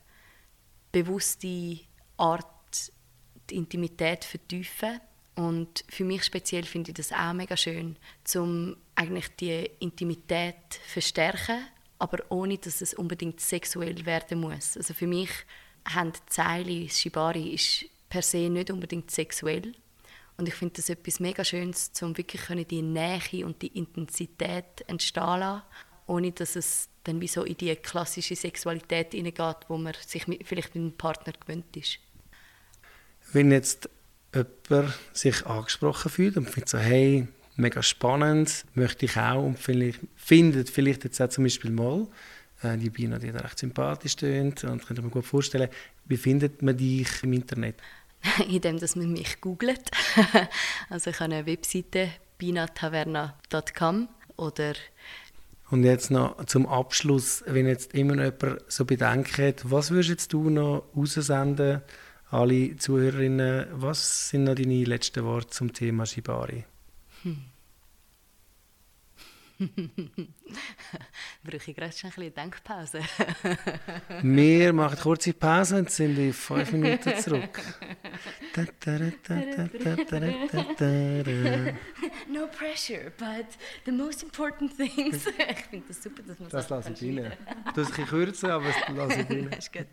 bewusste 0.90 1.80
Art 2.18 2.46
die 3.48 3.56
Intimität 3.56 4.24
vertiefen. 4.24 5.00
Und 5.34 5.84
für 5.88 6.04
mich 6.04 6.24
speziell 6.24 6.64
finde 6.64 6.90
ich 6.90 6.96
das 6.96 7.12
auch 7.12 7.32
mega 7.32 7.56
schön, 7.56 7.96
um 8.34 8.76
eigentlich 8.94 9.34
die 9.36 9.70
Intimität 9.80 10.56
zu 10.70 10.80
verstärken 10.80 11.64
aber 12.02 12.18
ohne, 12.30 12.58
dass 12.58 12.80
es 12.80 12.94
unbedingt 12.94 13.40
sexuell 13.40 14.04
werden 14.04 14.40
muss. 14.40 14.76
Also 14.76 14.92
für 14.92 15.06
mich 15.06 15.30
haben 15.88 16.12
die 16.12 16.26
Zeile 16.26 16.88
Shibari 16.88 17.54
ist 17.54 17.84
per 18.08 18.22
se 18.22 18.50
nicht 18.50 18.72
unbedingt 18.72 19.12
sexuell. 19.12 19.72
Und 20.36 20.48
ich 20.48 20.54
finde 20.54 20.74
das 20.74 20.88
etwas 20.88 21.20
mega 21.20 21.44
Schönes, 21.44 21.92
um 22.02 22.18
wirklich 22.18 22.42
die 22.66 22.82
Nähe 22.82 23.46
und 23.46 23.62
die 23.62 23.68
Intensität 23.68 24.82
entstehen 24.88 25.38
lassen, 25.38 25.62
ohne 26.08 26.32
dass 26.32 26.56
es 26.56 26.88
dann 27.04 27.20
wie 27.20 27.28
so 27.28 27.44
in 27.44 27.56
die 27.56 27.76
klassische 27.76 28.34
Sexualität 28.34 29.12
hineingeht, 29.12 29.68
wo 29.68 29.78
man 29.78 29.94
sich 30.04 30.26
mit, 30.26 30.44
vielleicht 30.44 30.74
mit 30.74 30.82
einem 30.82 30.96
Partner 30.96 31.34
gewöhnt 31.34 31.76
ist. 31.76 32.00
Wenn 33.32 33.52
jetzt 33.52 33.88
jemand 34.34 34.98
sich 35.12 35.46
angesprochen 35.46 36.10
fühlt 36.10 36.36
und 36.36 36.50
findet 36.50 36.68
so, 36.68 36.78
hey, 36.78 37.28
mega 37.62 37.82
spannend, 37.82 38.64
möchte 38.74 39.06
ich 39.06 39.16
auch 39.16 39.42
und 39.42 39.58
vielleicht, 39.58 40.00
findet 40.16 40.68
vielleicht 40.68 41.04
jetzt 41.04 41.20
auch 41.20 41.28
zum 41.28 41.44
Beispiel 41.44 41.70
mal, 41.70 42.06
äh, 42.62 42.76
die 42.76 42.90
Bina, 42.90 43.18
die 43.18 43.30
recht 43.30 43.58
sympathisch 43.58 44.16
tönt 44.16 44.64
und 44.64 44.86
könnte 44.86 45.02
mir 45.02 45.10
gut 45.10 45.24
vorstellen, 45.24 45.68
wie 46.04 46.16
findet 46.16 46.62
man 46.62 46.76
dich 46.76 47.08
im 47.22 47.32
Internet? 47.32 47.76
Indem, 48.48 48.78
dass 48.78 48.96
man 48.96 49.12
mich 49.12 49.40
googelt. 49.40 49.90
also 50.90 51.10
ich 51.10 51.20
habe 51.20 51.34
eine 51.34 51.46
Webseite 51.46 52.10
binataverna.com 52.38 54.08
oder 54.36 54.74
und 55.70 55.84
jetzt 55.84 56.10
noch 56.10 56.44
zum 56.44 56.66
Abschluss, 56.66 57.42
wenn 57.46 57.66
jetzt 57.66 57.94
immer 57.94 58.14
noch 58.14 58.24
jemand 58.24 58.62
so 58.68 58.84
Bedenken 58.84 59.46
hat, 59.46 59.70
was 59.70 59.90
würdest 59.90 60.30
du 60.34 60.50
noch 60.50 60.84
raussenden, 60.94 61.80
alle 62.30 62.76
Zuhörerinnen, 62.76 63.68
was 63.72 64.28
sind 64.28 64.44
noch 64.44 64.54
deine 64.54 64.84
letzten 64.84 65.24
Worte 65.24 65.48
zum 65.48 65.72
Thema 65.72 66.04
Shibari? 66.04 66.64
Hm. 67.22 67.51
Brauche 71.44 71.70
ich 71.70 71.76
gerade 71.76 71.92
schon 71.92 72.10
ein 72.10 72.14
bisschen 72.14 72.34
Denkpause? 72.34 73.00
Wir 74.22 74.72
machen 74.72 74.98
kurze 74.98 75.32
Pause 75.32 75.78
und 75.78 75.90
sind 75.90 76.18
in 76.18 76.32
fünf 76.32 76.72
Minuten 76.72 77.16
zurück. 77.16 77.60
no 82.28 82.46
pressure, 82.46 83.10
but 83.18 83.46
the 83.84 83.92
most 83.92 84.22
important 84.22 84.76
things. 84.76 85.26
ich 85.26 85.64
finde 85.70 85.88
das 85.88 86.02
super, 86.02 86.22
dass 86.22 86.38
man 86.38 86.48
das 86.48 86.68
Das 86.68 86.70
lasse 86.70 86.92
ich 86.92 87.18
rein. 87.18 87.32
Du 87.74 87.84
hast 87.84 87.98
ein 87.98 88.06
kürzer, 88.06 88.54
aber 88.54 88.66
das 88.66 88.76
lasse 88.96 89.20
ich 89.20 89.30
rein. 89.30 89.52
ist 89.58 89.72
gut. 89.72 89.86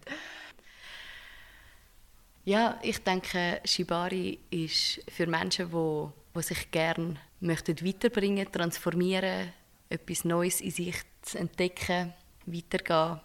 Ja, 2.46 2.80
ich 2.82 3.00
denke, 3.04 3.62
Shibari 3.64 4.40
ist 4.50 5.02
für 5.08 5.28
Menschen, 5.28 5.70
die, 5.70 6.08
die 6.36 6.42
sich 6.42 6.72
gerne 6.72 7.18
möchten 7.42 7.86
weiterbringen, 7.86 8.52
transformieren, 8.52 9.54
etwas 9.90 10.24
Neues 10.24 10.62
in 10.62 10.72
sich 10.72 10.96
zu 11.22 11.40
entdecken, 11.40 12.14
weitergehen. 12.46 13.20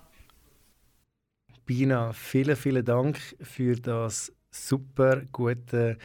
Bina, 1.67 2.13
vielen, 2.13 2.57
vielen 2.57 2.85
Dank 2.85 3.19
für 3.41 3.77
das 3.77 4.33
super 4.51 5.23
gute 5.33 5.99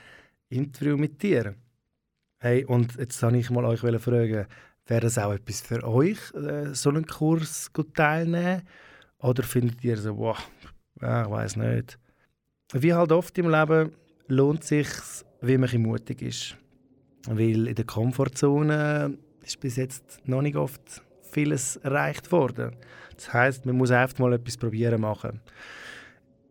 Interview 0.50 0.98
mit 0.98 1.22
dir. 1.22 1.56
Hey, 2.40 2.64
und 2.66 2.96
jetzt 2.96 3.22
wollte 3.22 3.38
ich 3.38 3.50
mal 3.50 3.66
euch 3.66 3.82
fragen, 3.82 4.48
wäre 4.86 5.02
das 5.02 5.18
auch 5.18 5.34
etwas 5.34 5.62
für 5.62 5.84
euch, 5.84 6.18
äh, 6.34 6.74
so 6.74 6.90
einen 6.90 7.06
Kurs 7.06 7.70
teilnehmen? 7.94 8.62
Oder 9.20 9.44
findet 9.44 9.84
ihr 9.84 9.98
so, 9.98 10.18
wow, 10.18 10.38
ich 10.96 11.02
weiß 11.04 11.58
nicht. 11.58 12.00
Wie 12.74 12.94
halt 12.94 13.12
oft 13.12 13.38
im 13.38 13.50
Leben 13.50 13.92
lohnt 14.28 14.64
es 14.64 14.70
sich, 14.70 14.88
wie 15.42 15.58
man 15.58 15.82
mutig 15.82 16.22
ist. 16.22 16.56
Weil 17.28 17.68
in 17.68 17.76
der 17.76 17.86
Komfortzone 17.86 19.18
ist 19.50 19.60
bis 19.60 19.76
jetzt 19.78 20.22
noch 20.26 20.42
nicht 20.42 20.56
oft 20.56 21.02
vieles 21.32 21.78
erreicht 21.78 22.32
worden. 22.32 22.76
Das 23.16 23.34
heißt, 23.34 23.66
man 23.66 23.78
muss 23.78 23.92
einfach 23.92 24.20
mal 24.20 24.34
etwas 24.34 24.58
probieren 24.58 25.02
machen. 25.02 25.42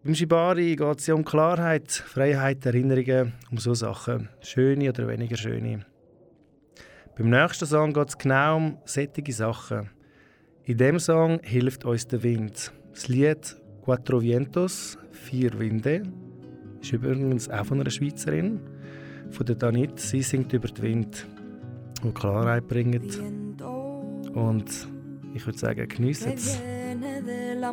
Beim 0.03 0.15
Shibari 0.15 0.77
geht 0.77 0.99
es 0.99 1.07
ja 1.07 1.15
um 1.15 1.25
Klarheit, 1.25 1.91
Freiheit, 1.91 2.65
Erinnerungen, 2.67 3.35
um 3.51 3.59
so 3.59 3.75
Sachen. 3.75 4.29
Schöne 4.41 4.89
oder 4.91 5.09
weniger 5.09 5.37
schöne. 5.37 5.87
Beim 7.17 7.31
nächsten 7.31 7.67
Song 7.67 7.93
geht 7.93 8.09
es 8.09 8.19
genau 8.19 8.57
um 8.57 8.79
solche 8.85 9.33
Sachen. 9.33 9.91
In 10.65 10.77
dem 10.77 10.99
Song 10.99 11.41
hilft 11.43 11.85
uns 11.85 12.07
der 12.07 12.23
Wind. 12.23 12.73
Das 12.93 13.09
Lied 13.09 13.57
Quattro 13.85 14.21
Vientos, 14.21 14.99
Vier 15.13 15.59
Winde, 15.59 16.03
ist 16.81 16.93
übrigens 16.93 17.49
auch 17.49 17.67
von 17.67 17.81
einer 17.81 17.91
Schweizerin, 17.91 18.61
von 19.31 19.47
der 19.47 19.57
Danit. 19.57 19.99
Sie 19.99 20.23
singt 20.23 20.53
über 20.53 20.69
den 20.69 20.83
Wind, 20.83 21.27
die 22.03 22.13
Klarheit 22.13 22.69
bringt. 22.69 23.19
Und 24.35 24.89
ich 25.35 25.47
würde 25.47 25.59
sagen, 25.59 25.89
geniessen 25.89 26.33
es. 26.33 26.61
de 27.23 27.55
la 27.55 27.73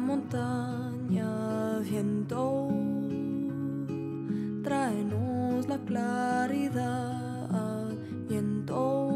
claridad, 5.86 7.90
viento, 8.28 9.10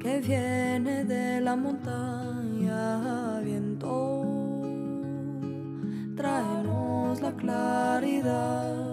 que 0.00 0.20
viene 0.20 1.04
de 1.04 1.40
la 1.40 1.56
montaña, 1.56 3.40
viento, 3.40 4.24
tráenos 6.16 7.20
la 7.20 7.32
claridad. 7.32 8.87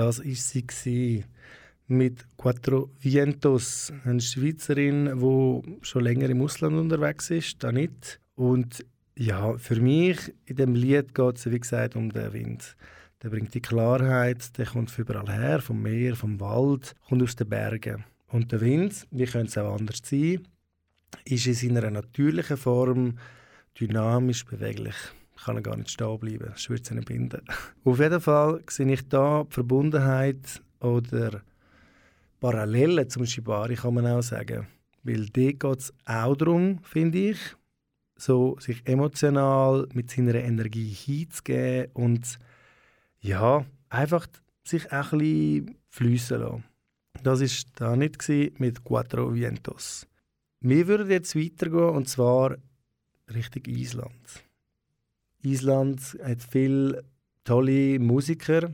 Das 0.00 0.18
ist 0.18 0.48
sie 0.48 0.66
gewesen. 0.66 1.24
mit 1.86 2.24
Quattro 2.38 2.88
Vientos, 3.00 3.92
eine 4.06 4.22
Schweizerin, 4.22 5.20
die 5.20 5.76
schon 5.84 6.04
länger 6.04 6.30
im 6.30 6.40
Ausland 6.40 6.76
unterwegs 6.76 7.28
ist, 7.28 7.62
Danit. 7.62 8.18
Und 8.34 8.82
ja, 9.14 9.58
für 9.58 9.78
mich 9.78 10.32
in 10.46 10.56
dem 10.56 10.74
Lied 10.74 11.14
geht 11.14 11.36
es, 11.36 11.50
wie 11.50 11.60
gesagt, 11.60 11.96
um 11.96 12.10
den 12.10 12.32
Wind. 12.32 12.76
Der 13.22 13.28
bringt 13.28 13.52
die 13.52 13.60
Klarheit, 13.60 14.56
der 14.56 14.64
kommt 14.64 14.98
überall 14.98 15.30
her, 15.30 15.60
vom 15.60 15.82
Meer, 15.82 16.16
vom 16.16 16.40
Wald, 16.40 16.94
kommt 17.06 17.22
aus 17.22 17.36
den 17.36 17.50
Bergen. 17.50 18.02
Und 18.28 18.52
der 18.52 18.62
Wind, 18.62 19.06
wie 19.10 19.26
könnte 19.26 19.48
es 19.48 19.58
auch 19.58 19.78
anders 19.78 20.00
sein, 20.02 20.48
ist 21.26 21.46
in 21.46 21.52
seiner 21.52 21.90
natürlichen 21.90 22.56
Form 22.56 23.18
dynamisch, 23.78 24.46
beweglich. 24.46 24.96
Kann 25.44 25.56
er 25.56 25.62
gar 25.62 25.76
nicht 25.76 25.90
stehen 25.90 26.18
bleiben, 26.18 26.50
das 26.52 26.68
würde 26.68 26.94
nicht 26.94 27.08
binden. 27.08 27.42
Auf 27.84 27.98
jeden 27.98 28.20
Fall 28.20 28.62
sehe 28.68 28.92
ich 28.92 29.08
da 29.08 29.44
die 29.44 29.54
Verbundenheit 29.54 30.62
oder 30.80 31.42
Parallelen 32.40 33.08
zum 33.08 33.26
Shibari, 33.26 33.74
kann 33.74 33.94
man 33.94 34.06
auch 34.06 34.22
sagen. 34.22 34.66
Weil 35.02 35.26
dort 35.26 35.60
geht 35.60 35.78
es 35.78 35.92
auch 36.04 36.36
darum, 36.36 36.78
finde 36.82 37.30
ich, 37.30 37.38
so 38.16 38.58
sich 38.60 38.86
emotional 38.86 39.88
mit 39.94 40.10
seiner 40.10 40.34
Energie 40.34 40.88
hinzugeben 40.88 41.90
und 41.94 42.38
ja, 43.20 43.64
einfach 43.88 44.26
sich 44.64 44.92
auch 44.92 45.12
ein 45.12 45.18
bisschen 45.18 45.76
fliessen 45.88 46.40
lassen. 46.40 46.64
Das 47.22 47.40
war 47.40 47.70
da 47.76 47.96
nicht 47.96 48.28
mit 48.58 48.84
Quattro 48.84 49.34
Vientos. 49.34 50.06
Wir 50.60 50.86
würden 50.86 51.10
jetzt 51.10 51.34
weitergehen 51.36 51.90
und 51.90 52.08
zwar 52.08 52.56
Richtung 53.34 53.64
Island. 53.66 54.44
Island 55.42 56.18
hat 56.22 56.42
viele 56.42 57.04
tolle 57.44 57.98
Musiker. 57.98 58.70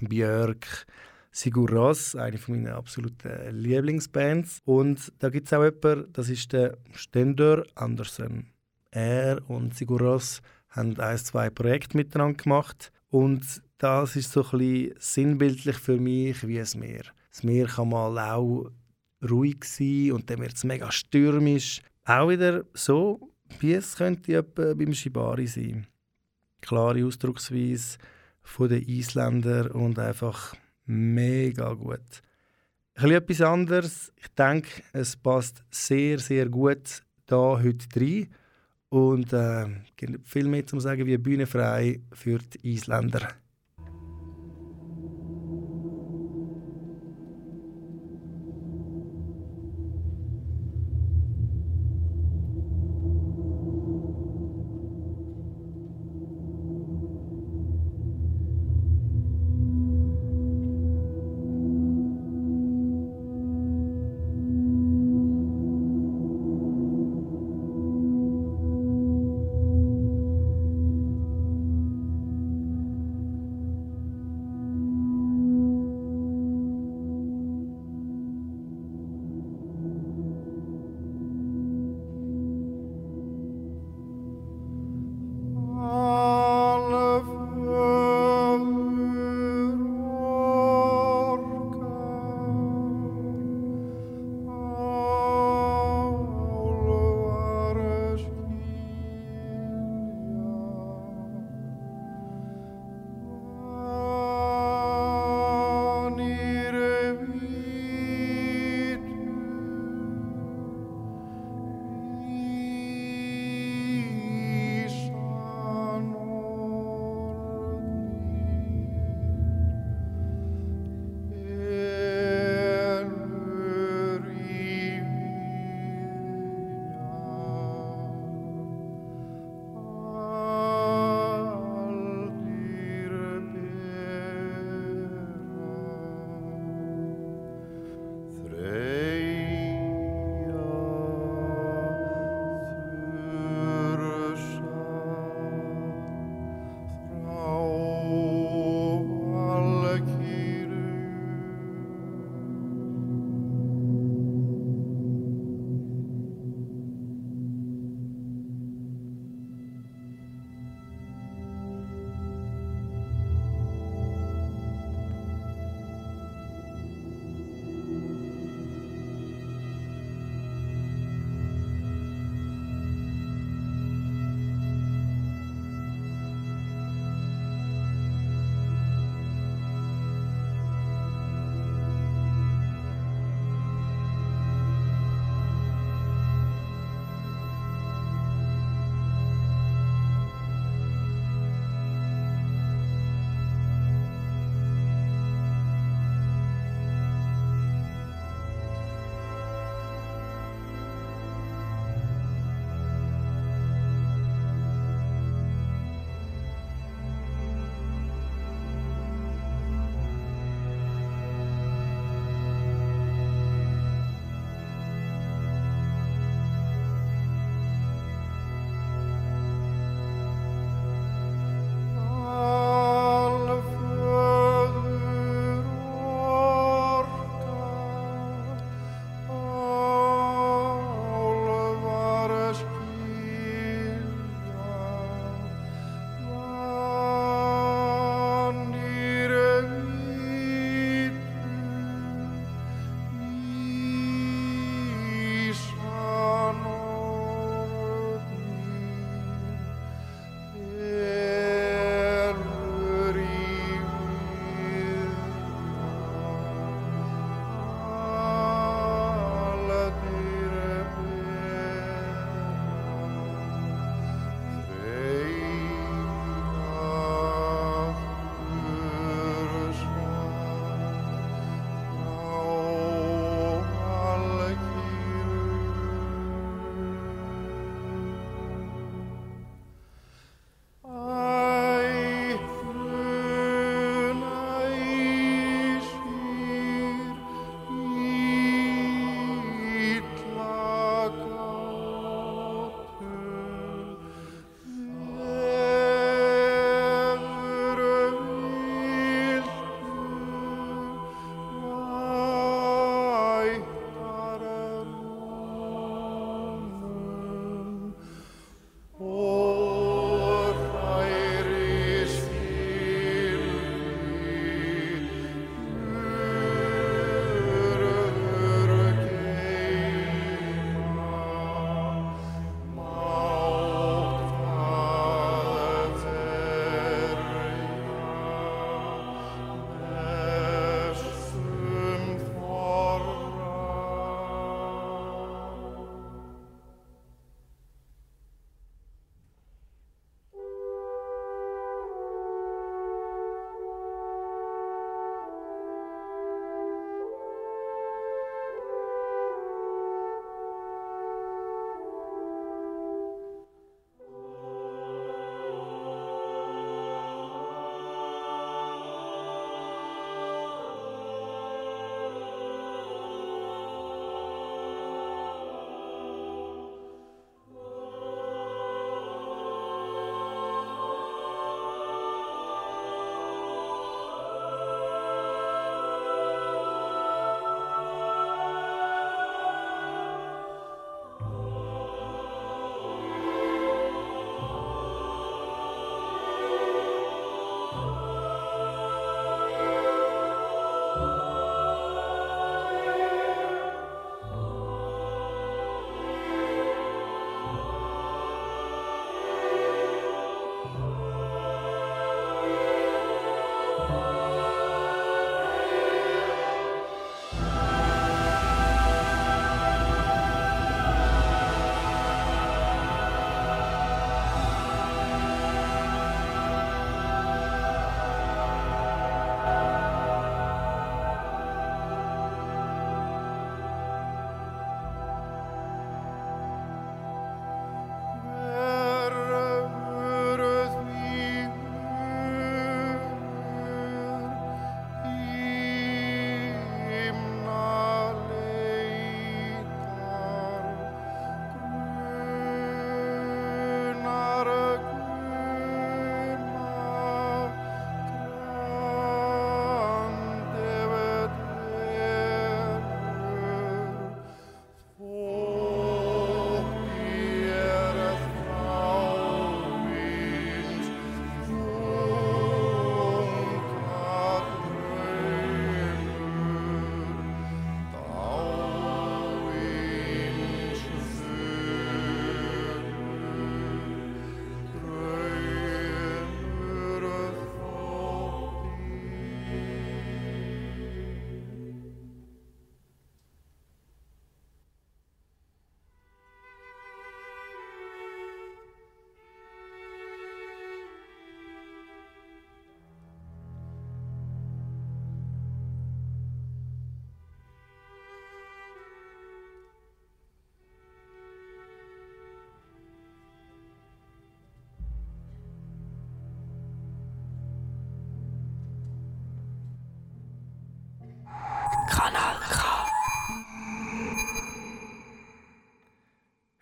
Björk, 0.00 0.86
Sigur 1.30 1.68
Rós, 1.68 2.16
eine 2.16 2.38
meiner 2.46 2.76
absoluten 2.76 3.56
Lieblingsbands. 3.56 4.60
Und 4.64 5.12
da 5.18 5.30
gibt 5.30 5.46
es 5.46 5.52
auch 5.52 5.64
jemanden, 5.64 6.12
das 6.12 6.28
ist 6.28 6.52
der 6.52 6.78
Stender 6.92 7.64
Andersen. 7.74 8.52
Er 8.90 9.40
und 9.48 9.74
Sigur 9.74 10.00
Rós 10.00 10.40
haben 10.70 10.98
ein, 10.98 11.18
zwei 11.18 11.50
Projekte 11.50 11.96
miteinander 11.96 12.42
gemacht. 12.42 12.92
Und 13.10 13.62
das 13.78 14.16
ist 14.16 14.32
so 14.32 14.44
ein 14.44 14.58
bisschen 14.58 14.94
sinnbildlich 14.98 15.76
für 15.76 15.98
mich 15.98 16.46
wie 16.46 16.58
das 16.58 16.74
Meer. 16.74 17.04
Das 17.30 17.42
Meer 17.42 17.66
kann 17.66 17.88
mal 17.88 18.18
auch 18.18 18.70
ruhig 19.28 19.64
sein 19.64 20.12
und 20.12 20.30
dann 20.30 20.40
wird 20.40 20.54
es 20.54 20.64
mega 20.64 20.90
stürmisch. 20.90 21.80
Auch 22.04 22.28
wieder 22.28 22.64
so, 22.74 23.33
wie 23.60 23.74
es 23.74 23.96
könnte 23.96 24.36
etwa 24.36 24.74
beim 24.74 24.94
Shibari 24.94 25.46
sein. 25.46 25.86
Klare 26.60 27.04
Ausdrucksweise 27.04 27.98
von 28.42 28.68
den 28.68 28.82
Isländern 28.86 29.70
und 29.70 29.98
einfach 29.98 30.54
mega 30.86 31.72
gut. 31.74 32.22
Ein 32.94 33.10
etwas 33.10 33.40
anderes. 33.40 34.12
Ich 34.16 34.28
denke, 34.28 34.82
es 34.92 35.16
passt 35.16 35.64
sehr, 35.70 36.18
sehr 36.18 36.48
gut 36.48 37.02
da 37.26 37.60
heute 37.62 37.86
rein. 37.96 38.28
Und 38.88 39.32
äh, 39.32 39.66
viel 40.24 40.46
mehr 40.46 40.66
zu 40.66 40.78
sagen 40.78 41.06
wie 41.06 41.18
Bühne 41.18 41.46
frei 41.46 42.00
für 42.12 42.38
die 42.38 42.74
Isländer. 42.74 43.28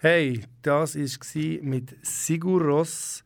Hey, 0.04 0.42
das 0.62 0.96
war 0.96 1.62
mit 1.62 1.96
Sigur 2.04 2.60
Ross 2.60 3.22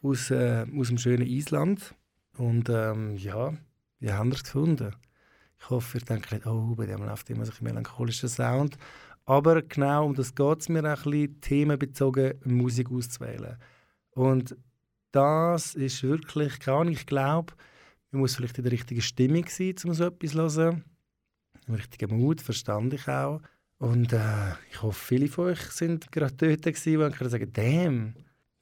aus, 0.00 0.30
äh, 0.30 0.64
aus 0.78 0.86
dem 0.86 0.96
schönen 0.96 1.26
Island. 1.26 1.92
Und 2.38 2.68
ähm, 2.68 3.16
ja, 3.16 3.52
wie 3.98 4.12
haben 4.12 4.30
wir 4.30 4.36
es 4.36 4.44
gefunden? 4.44 4.94
Ich 5.58 5.70
hoffe, 5.70 5.98
ihr 5.98 6.04
denkt 6.04 6.30
nicht, 6.30 6.46
oh, 6.46 6.76
bei 6.76 6.86
dem 6.86 7.02
läuft 7.02 7.28
immer 7.30 7.44
so 7.44 7.50
ein 7.50 7.64
melancholischer 7.64 8.28
Sound. 8.28 8.78
Aber 9.24 9.60
genau 9.62 10.06
um 10.06 10.14
das 10.14 10.32
geht 10.32 10.60
es 10.60 10.68
mir 10.68 10.84
auch 10.84 11.04
ein 11.04 11.10
bisschen, 11.10 11.40
themenbezogen 11.40 12.34
Musik 12.44 12.92
auszuwählen. 12.92 13.56
Und 14.12 14.56
das 15.10 15.74
ist 15.74 16.04
wirklich, 16.04 16.60
gar 16.60 16.84
nicht, 16.84 17.00
ich 17.00 17.06
glaube, 17.06 17.54
man 18.12 18.20
muss 18.20 18.36
vielleicht 18.36 18.58
in 18.58 18.62
der 18.62 18.72
richtigen 18.72 19.02
Stimmung 19.02 19.46
sein, 19.48 19.74
um 19.84 19.94
so 19.94 20.04
etwas 20.04 20.30
zu 20.30 20.62
hören. 20.62 20.84
Im 21.66 21.74
richtigen 21.74 22.16
Mut, 22.16 22.40
verstand 22.40 22.94
ich 22.94 23.08
auch. 23.08 23.40
Und 23.80 24.12
äh, 24.12 24.50
ich 24.70 24.82
hoffe, 24.82 25.06
viele 25.06 25.28
von 25.28 25.46
euch 25.46 25.60
sind 25.70 26.12
gerade 26.12 26.34
dort 26.34 26.62
gewesen, 26.62 27.02
und 27.02 27.16
können 27.16 27.30
sagen, 27.30 27.50
damn, 27.54 28.14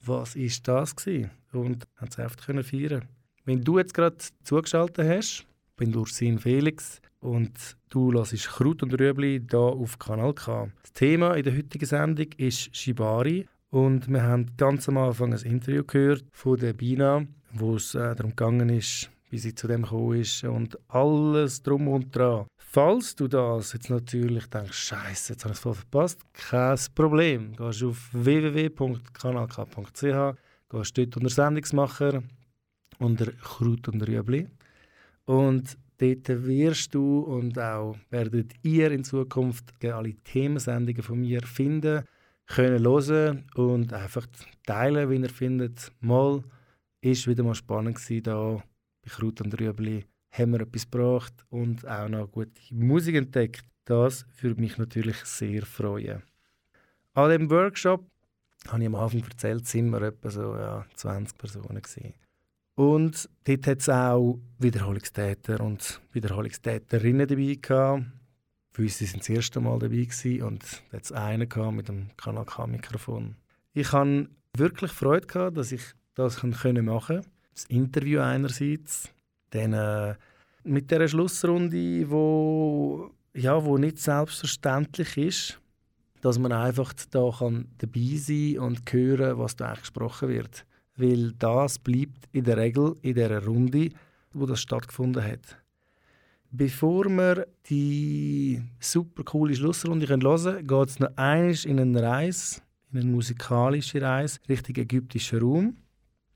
was 0.05 0.37
ist 0.37 0.67
das 0.69 0.95
gewesen? 0.95 1.31
Und 1.53 1.89
haben 1.97 2.09
es 2.09 2.19
einfach 2.21 2.47
können 2.47 2.63
feiern. 2.63 3.09
Wenn 3.45 3.65
du 3.65 3.79
jetzt 3.79 3.95
gerade 3.95 4.17
zugeschaltet 4.45 5.09
hast, 5.09 5.45
bin 5.77 5.95
Ursin 5.95 6.39
Felix 6.39 7.01
und 7.19 7.77
du 7.89 8.13
hörst 8.13 8.49
Kraut 8.49 8.83
und 8.85 8.99
Rüebli 8.99 9.43
hier 9.51 9.59
auf 9.59 9.99
Kanal 9.99 10.35
K. 10.35 10.71
Das 10.83 10.93
Thema 10.93 11.35
in 11.35 11.43
der 11.43 11.57
heutigen 11.57 11.87
Sendung 11.87 12.29
ist 12.37 12.77
Shibari 12.77 13.49
und 13.71 14.09
wir 14.09 14.23
haben 14.23 14.57
ganz 14.57 14.89
am 14.89 14.99
Anfang 14.99 15.33
ein 15.33 15.41
Interview 15.41 15.83
gehört 15.83 16.25
von 16.31 16.59
der 16.59 16.75
Bina, 16.75 17.27
wo 17.53 17.75
es 17.75 17.95
äh, 17.97 18.15
darum 18.15 18.31
gegangen 18.31 18.69
ist, 18.69 19.11
wie 19.31 19.39
sie 19.39 19.55
zu 19.55 19.67
dem 19.67 19.83
gekommen 19.83 20.21
ist 20.21 20.45
und 20.45 20.79
alles 20.89 21.63
drum 21.63 21.89
und 21.89 22.15
dran. 22.15 22.47
Falls 22.71 23.17
du 23.17 23.29
das 23.29 23.73
jetzt 23.73 23.89
natürlich 23.89 24.45
denkst, 24.49 24.77
Scheiße, 24.77 25.33
jetzt 25.33 25.45
habe 25.45 25.53
ich 25.53 25.59
es 25.59 25.63
voll 25.63 25.73
verpasst, 25.73 26.21
kein 26.35 26.79
Problem. 26.95 27.57
Gehst 27.57 27.83
auf 27.83 28.11
www.kanalk.ch, 28.13 30.03
gehst 30.69 30.99
dort 30.99 31.17
unter 31.17 31.31
Sendungsmacher, 31.31 32.23
unter 32.99 33.33
Kraut 33.33 33.89
und 33.89 34.07
Rüebli 34.07 34.49
und 35.25 35.79
dort 35.97 36.29
wirst 36.29 36.95
du 36.95 37.21
und 37.21 37.59
auch 37.59 37.97
werdet 38.11 38.53
ihr 38.63 38.93
in 38.93 39.03
Zukunft 39.03 39.73
alle 39.83 40.13
Themensendungen 40.17 41.03
von 41.03 41.21
mir 41.21 41.41
finden, 41.45 42.05
können 42.47 42.85
hören 42.85 43.47
und 43.55 43.95
einfach 43.95 44.27
teilen, 44.67 45.09
wie 45.09 45.17
ihr 45.17 45.31
findet. 45.31 45.91
Mal 46.01 46.45
ist 47.01 47.27
wieder 47.27 47.45
mal 47.45 47.55
spannend 47.55 47.99
da 48.27 48.63
bei 49.03 49.09
Kraut 49.09 49.41
und 49.41 49.59
Rüebli 49.59 50.05
haben 50.31 50.53
wir 50.53 50.61
etwas 50.61 50.91
gebracht 50.91 51.35
und 51.51 51.87
auch 51.87 52.09
noch 52.09 52.31
gute 52.31 52.53
Musik 52.71 53.17
entdeckt. 53.17 53.65
Das 53.85 54.27
würde 54.41 54.61
mich 54.61 54.79
natürlich 54.79 55.17
sehr 55.25 55.65
freuen. 55.65 56.23
An 57.15 57.31
dem 57.31 57.51
Workshop 57.51 58.05
habe 58.69 58.83
ich 58.83 58.87
am 58.87 58.95
Anfang 58.95 59.25
erzählt, 59.25 59.67
sind 59.67 59.91
wir 59.91 60.03
etwa 60.03 60.31
so 60.31 60.55
ja, 60.57 60.87
20 60.95 61.39
Personen 61.39 61.83
gewesen. 61.83 62.15
Und 62.75 63.29
dort 63.45 63.67
hat 63.67 63.81
es 63.81 63.89
auch 63.89 64.39
Wiederholungstäter 64.59 65.61
und 65.61 66.01
Wiederholungstäterinnen 66.13 67.27
dabei 67.27 67.59
gehabt. 67.61 68.05
Für 68.71 68.83
uns 68.83 69.01
waren 69.01 69.09
sie 69.09 69.19
das 69.19 69.29
erste 69.29 69.61
Mal 69.61 69.79
dabei 69.81 69.97
gewesen 69.97 70.43
und 70.43 70.63
da 70.91 70.99
hat 70.99 71.05
es 71.05 71.13
einen 71.13 71.75
mit 71.75 71.89
dem 71.89 72.17
Kanal 72.17 72.45
K-Mikrofon. 72.45 73.35
Ich 73.73 73.91
hatte 73.93 74.29
wirklich 74.57 74.93
Freude, 74.93 75.27
gehabt, 75.27 75.57
dass 75.57 75.73
ich 75.73 75.83
das 76.15 76.41
machen 76.43 76.55
konnte. 76.55 77.23
Das 77.53 77.65
Interview 77.65 78.21
einerseits, 78.21 79.11
dann 79.51 79.73
äh, 79.73 80.15
mit 80.65 80.91
der 80.91 81.09
Schlussrunde, 81.09 82.11
wo, 82.11 83.11
ja, 83.35 83.65
wo 83.65 83.79
nicht 83.79 83.99
selbstverständlich 83.99 85.17
ist, 85.17 85.61
dass 86.21 86.39
man 86.39 86.53
einfach 86.53 86.93
da 87.11 87.31
kann 87.39 87.69
dabei 87.79 88.17
sein 88.17 88.59
und 88.59 88.93
hören, 88.93 89.39
was 89.39 89.57
da 89.57 89.67
eigentlich 89.67 89.81
gesprochen 89.81 90.29
wird. 90.29 90.67
Weil 90.97 91.33
das 91.33 91.79
bleibt 91.79 92.29
in 92.33 92.45
der 92.45 92.57
Regel 92.57 92.97
in 93.03 93.15
der 93.15 93.45
Runde, 93.45 93.91
wo 94.33 94.47
das 94.47 94.61
stattgefunden 94.61 95.23
hat. 95.23 95.57
Bevor 96.51 97.05
wir 97.05 97.47
die 97.69 98.63
super 98.81 99.23
coole 99.23 99.55
Schlussrunde 99.55 100.09
hören 100.09 100.21
können, 100.21 100.67
geht 100.67 100.89
es 100.89 100.99
noch 100.99 101.15
einmal 101.17 101.55
in 101.65 101.79
eine 101.79 102.03
Reise, 102.03 102.63
in 102.91 103.01
eine 103.01 103.11
musikalische 103.11 104.01
Reise, 104.01 104.41
Richtung 104.49 104.77
ägyptischen 104.77 105.41
Raum. 105.41 105.77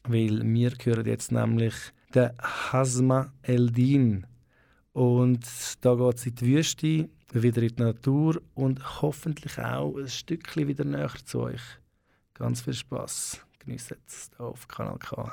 Weil 0.05 0.43
wir 0.43 0.73
hören 0.83 1.07
jetzt 1.07 1.33
nämlich 1.33 1.75
den 2.15 2.31
Hasma 2.41 3.33
Eldin. 3.43 4.27
Und 4.93 5.47
da 5.81 5.95
geht 5.95 6.17
es 6.17 6.27
in 6.27 6.35
die 6.35 6.47
Wüste, 6.47 7.09
wieder 7.33 7.63
in 7.63 7.77
die 7.77 7.83
Natur 7.83 8.43
und 8.55 9.03
hoffentlich 9.03 9.59
auch 9.59 9.97
ein 9.97 10.09
Stückchen 10.09 10.69
wieder 10.69 10.85
näher 10.85 11.13
zu 11.25 11.41
euch. 11.41 11.63
Ganz 12.35 12.63
viel 12.63 12.75
Spaß. 12.75 13.41
Genießt 13.61 13.97
es 14.07 14.31
auf 14.39 14.69
Kanal 14.69 14.99
K. 14.99 15.33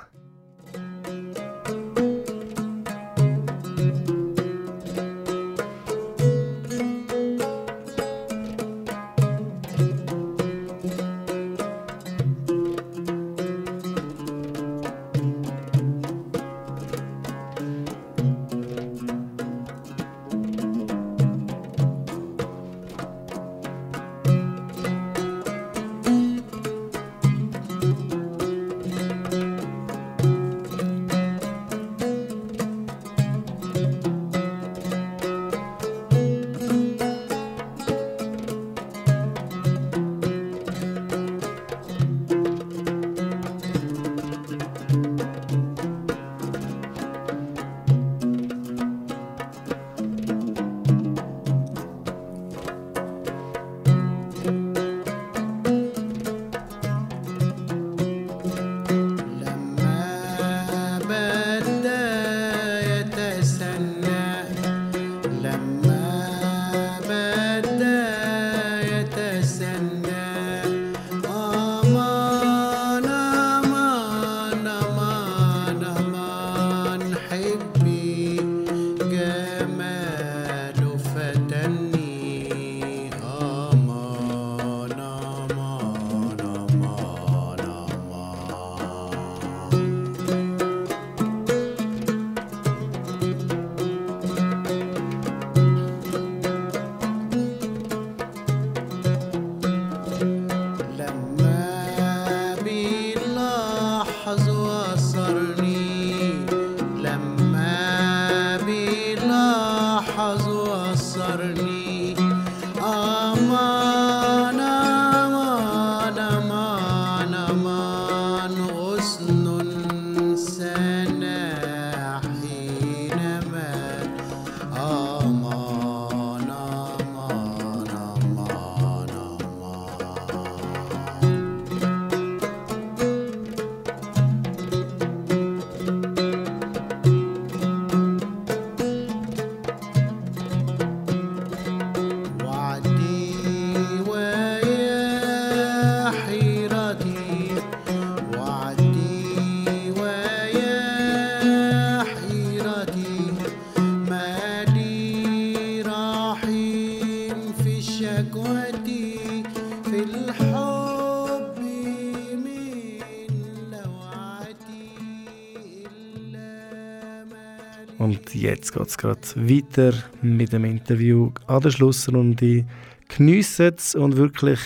geht 168.97 169.23
es 169.23 169.33
gerade 169.35 169.49
weiter 169.49 169.93
mit 170.21 170.51
dem 170.51 170.65
Interview 170.65 171.31
an 171.47 171.61
der 171.61 171.71
Schlussrunde. 171.71 172.65
Geniessen 173.07 173.75
es 173.75 173.93
und 173.93 174.17
wirklich, 174.17 174.59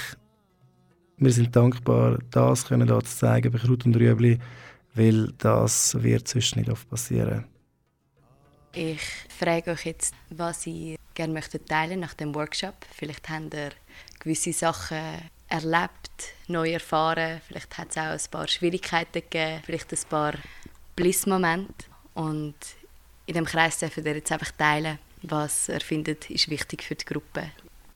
wir 1.18 1.32
sind 1.32 1.56
dankbar, 1.56 2.20
das 2.32 2.66
können 2.66 2.88
hier 2.88 3.04
zu 3.04 3.18
zeigen 3.18 3.52
bei 3.52 3.60
Kraut 3.60 3.86
und 3.86 3.96
Rüebli, 3.96 4.40
weil 4.96 5.34
das 5.38 6.02
wird 6.02 6.28
sonst 6.28 6.56
nicht 6.56 6.70
oft 6.70 6.90
passieren. 6.90 7.46
Ich 8.74 9.02
frage 9.30 9.72
euch 9.72 9.86
jetzt, 9.86 10.16
was 10.30 10.66
ihr 10.68 10.98
gerne 11.14 11.34
möchtet 11.34 11.68
teilen 11.68 12.00
nach 12.00 12.14
dem 12.14 12.34
Workshop. 12.34 12.76
Vielleicht 12.96 13.30
habt 13.30 13.54
ihr 13.54 13.70
gewisse 14.20 14.54
Sachen 14.54 15.22
erlebt, 15.48 16.34
neu 16.48 16.72
erfahren. 16.72 17.42
Vielleicht 17.48 17.78
hat 17.78 17.90
es 17.92 17.98
auch 17.98 18.04
ein 18.04 18.32
paar 18.32 18.48
Schwierigkeiten 18.48 19.22
gegeben, 19.22 19.62
vielleicht 19.66 19.92
ein 19.92 20.00
paar 20.10 20.34
Bliss-Momente. 20.96 21.86
Und 22.14 22.56
in 23.26 23.34
dem 23.36 23.46
Kreis 23.46 23.80
dürft 23.80 23.98
ihr 23.98 24.16
jetzt 24.16 24.32
einfach 24.32 24.52
teilen, 24.52 25.00
was 25.22 25.70
ihr 25.70 25.82
findet, 25.82 26.30
ist 26.30 26.50
wichtig 26.50 26.84
für 26.84 26.96
die 26.96 27.06
Gruppe. 27.06 27.52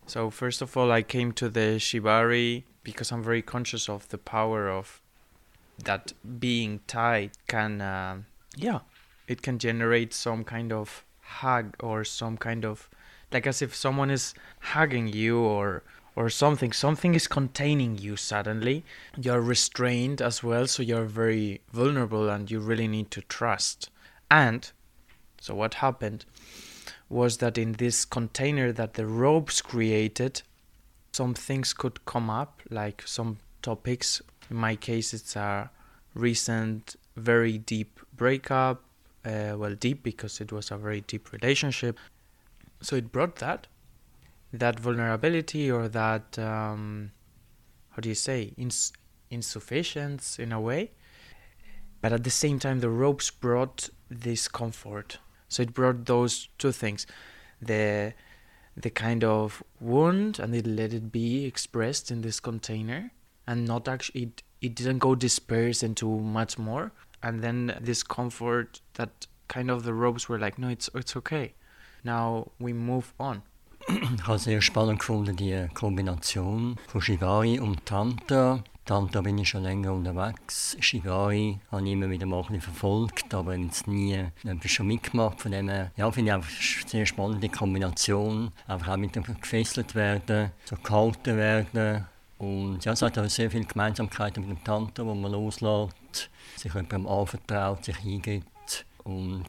So 0.06 0.30
first 0.32 0.62
of 0.62 0.78
all, 0.78 0.92
I 0.92 1.04
came 1.04 1.34
to 1.34 1.50
the 1.50 1.80
shibari 1.80 2.64
because 2.84 3.12
I'm 3.12 3.24
very 3.24 3.42
conscious 3.42 3.90
of 3.90 4.08
the 4.10 4.18
power 4.18 4.70
of 4.70 5.02
that 5.84 6.14
being 6.40 6.80
tied 6.88 7.32
can, 7.48 7.82
uh, 7.82 8.22
yeah, 8.56 8.80
it 9.28 9.44
can 9.44 9.60
generate 9.60 10.14
some 10.14 10.46
kind 10.46 10.72
of 10.72 11.04
hug 11.42 11.76
or 11.80 12.06
some 12.06 12.38
kind 12.38 12.64
of 12.64 12.90
like 13.32 13.46
as 13.46 13.62
if 13.62 13.76
someone 13.76 14.10
is 14.10 14.34
hugging 14.60 15.08
you 15.08 15.40
or 15.40 15.84
or 16.16 16.30
something. 16.30 16.72
Something 16.72 17.14
is 17.14 17.28
containing 17.28 17.98
you 17.98 18.16
suddenly. 18.16 18.84
You're 19.16 19.42
restrained 19.42 20.22
as 20.22 20.42
well, 20.42 20.66
so 20.66 20.82
you're 20.82 21.06
very 21.06 21.62
vulnerable 21.72 22.30
and 22.30 22.50
you 22.50 22.60
really 22.60 22.88
need 22.88 23.12
to 23.12 23.22
trust. 23.22 23.92
And 24.32 24.72
so 25.48 25.56
what 25.56 25.76
happened 25.76 26.26
was 27.08 27.38
that 27.38 27.58
in 27.58 27.72
this 27.74 28.04
container 28.04 28.74
that 28.74 28.96
the 28.96 29.08
ropes 29.08 29.62
created, 29.62 30.42
some 31.14 31.34
things 31.34 31.72
could 31.72 32.04
come 32.04 32.30
up, 32.30 32.62
like 32.70 33.02
some 33.06 33.38
topics. 33.62 34.22
In 34.52 34.58
my 34.58 34.76
case, 34.76 35.14
it's 35.14 35.38
a 35.38 35.72
recent, 36.14 36.98
very 37.16 37.58
deep 37.58 38.02
breakup. 38.18 38.84
Uh, 39.24 39.56
well, 39.56 39.74
deep 39.74 40.04
because 40.04 40.42
it 40.42 40.52
was 40.52 40.70
a 40.70 40.78
very 40.78 41.00
deep 41.00 41.32
relationship. 41.32 41.98
So 42.82 42.98
it 42.98 43.14
brought 43.14 43.38
that, 43.38 43.68
that 44.52 44.78
vulnerability 44.82 45.72
or 45.72 45.88
that, 45.88 46.38
um, 46.38 47.12
how 47.92 48.02
do 48.02 48.10
you 48.10 48.16
say, 48.16 48.54
ins- 48.58 48.92
insufficiency 49.30 50.44
in 50.44 50.52
a 50.52 50.60
way. 50.60 50.92
But 52.02 52.12
at 52.12 52.26
the 52.26 52.32
same 52.32 52.60
time, 52.60 52.82
the 52.82 52.90
ropes 52.90 53.32
brought 53.32 53.90
this 54.10 54.50
comfort. 54.50 55.20
So 55.48 55.64
it 55.64 55.74
brought 55.74 56.06
those 56.06 56.50
two 56.58 56.72
things, 56.72 57.08
the 57.62 58.14
the 58.76 58.90
kind 58.92 59.24
of 59.24 59.64
wound, 59.80 60.40
and 60.40 60.54
it 60.54 60.68
let 60.68 60.94
it 60.94 61.12
be 61.12 61.46
expressed 61.46 62.12
in 62.12 62.22
this 62.22 62.40
container, 62.40 63.12
and 63.48 63.66
not 63.66 63.88
actually 63.88 64.24
it 64.24 64.44
it 64.62 64.76
didn't 64.76 65.00
go 65.00 65.16
dispersed 65.16 65.84
into 65.84 66.08
much 66.20 66.58
more. 66.58 66.92
And 67.24 67.42
then 67.44 67.78
this 67.82 68.04
comfort 68.04 68.82
that 68.94 69.28
kind 69.48 69.72
of 69.72 69.84
the 69.84 69.94
ropes 69.94 70.30
were 70.30 70.38
like, 70.38 70.60
no, 70.60 70.70
it's 70.70 70.90
it's 70.94 71.16
okay. 71.16 71.54
Now 72.04 72.52
we 72.60 72.74
move 72.74 73.14
on. 73.20 73.44
Ich 73.90 74.28
habe 74.28 74.38
sehr 74.38 74.62
spannend 74.62 75.00
gefunden, 75.00 75.38
die 75.38 75.68
Kombination 75.74 76.76
von 76.88 77.02
Shibari 77.02 77.60
und 77.60 77.86
Tantra. 77.86 78.64
Tantra 78.88 79.20
bin 79.20 79.38
ich 79.38 79.50
schon 79.50 79.64
länger 79.64 79.92
unterwegs. 79.92 80.78
Shibari 80.80 81.60
habe 81.70 81.86
ich 81.86 81.92
immer 81.92 82.10
wieder 82.10 82.26
mal 82.26 82.38
ein 82.38 82.44
bisschen 82.44 82.62
verfolgt, 82.62 83.34
aber 83.34 83.54
jetzt 83.54 83.86
nie 83.86 84.14
etwas 84.46 84.72
schon 84.72 84.88
mitgemacht. 84.88 85.42
Von 85.42 85.52
dem 85.52 85.68
ja, 85.68 86.10
finde 86.10 86.32
ich 86.32 86.34
eine 86.34 86.44
sehr 86.88 87.06
spannende 87.06 87.50
Kombination. 87.50 88.54
Einfach 88.66 88.94
auch 88.94 88.98
mit 88.98 89.14
dem 89.14 89.24
gefesselt 89.24 89.94
werden, 89.94 90.52
so 90.64 90.78
gehalten 90.78 91.36
werden. 91.36 92.06
Und 92.38 92.86
ja, 92.86 92.94
es 92.94 93.02
hat 93.02 93.20
auch 93.20 93.28
sehr 93.28 93.52
viele 93.52 93.66
Gemeinsamkeiten 93.66 94.48
mit 94.48 94.58
dem 94.58 94.64
Tantra, 94.64 95.06
wo 95.06 95.14
man 95.14 95.34
loslässt, 95.34 96.30
sich 96.56 96.74
jemandem 96.74 97.08
anvertraut, 97.08 97.84
sich 97.84 97.98
hingibt. 97.98 98.86
Und 99.04 99.44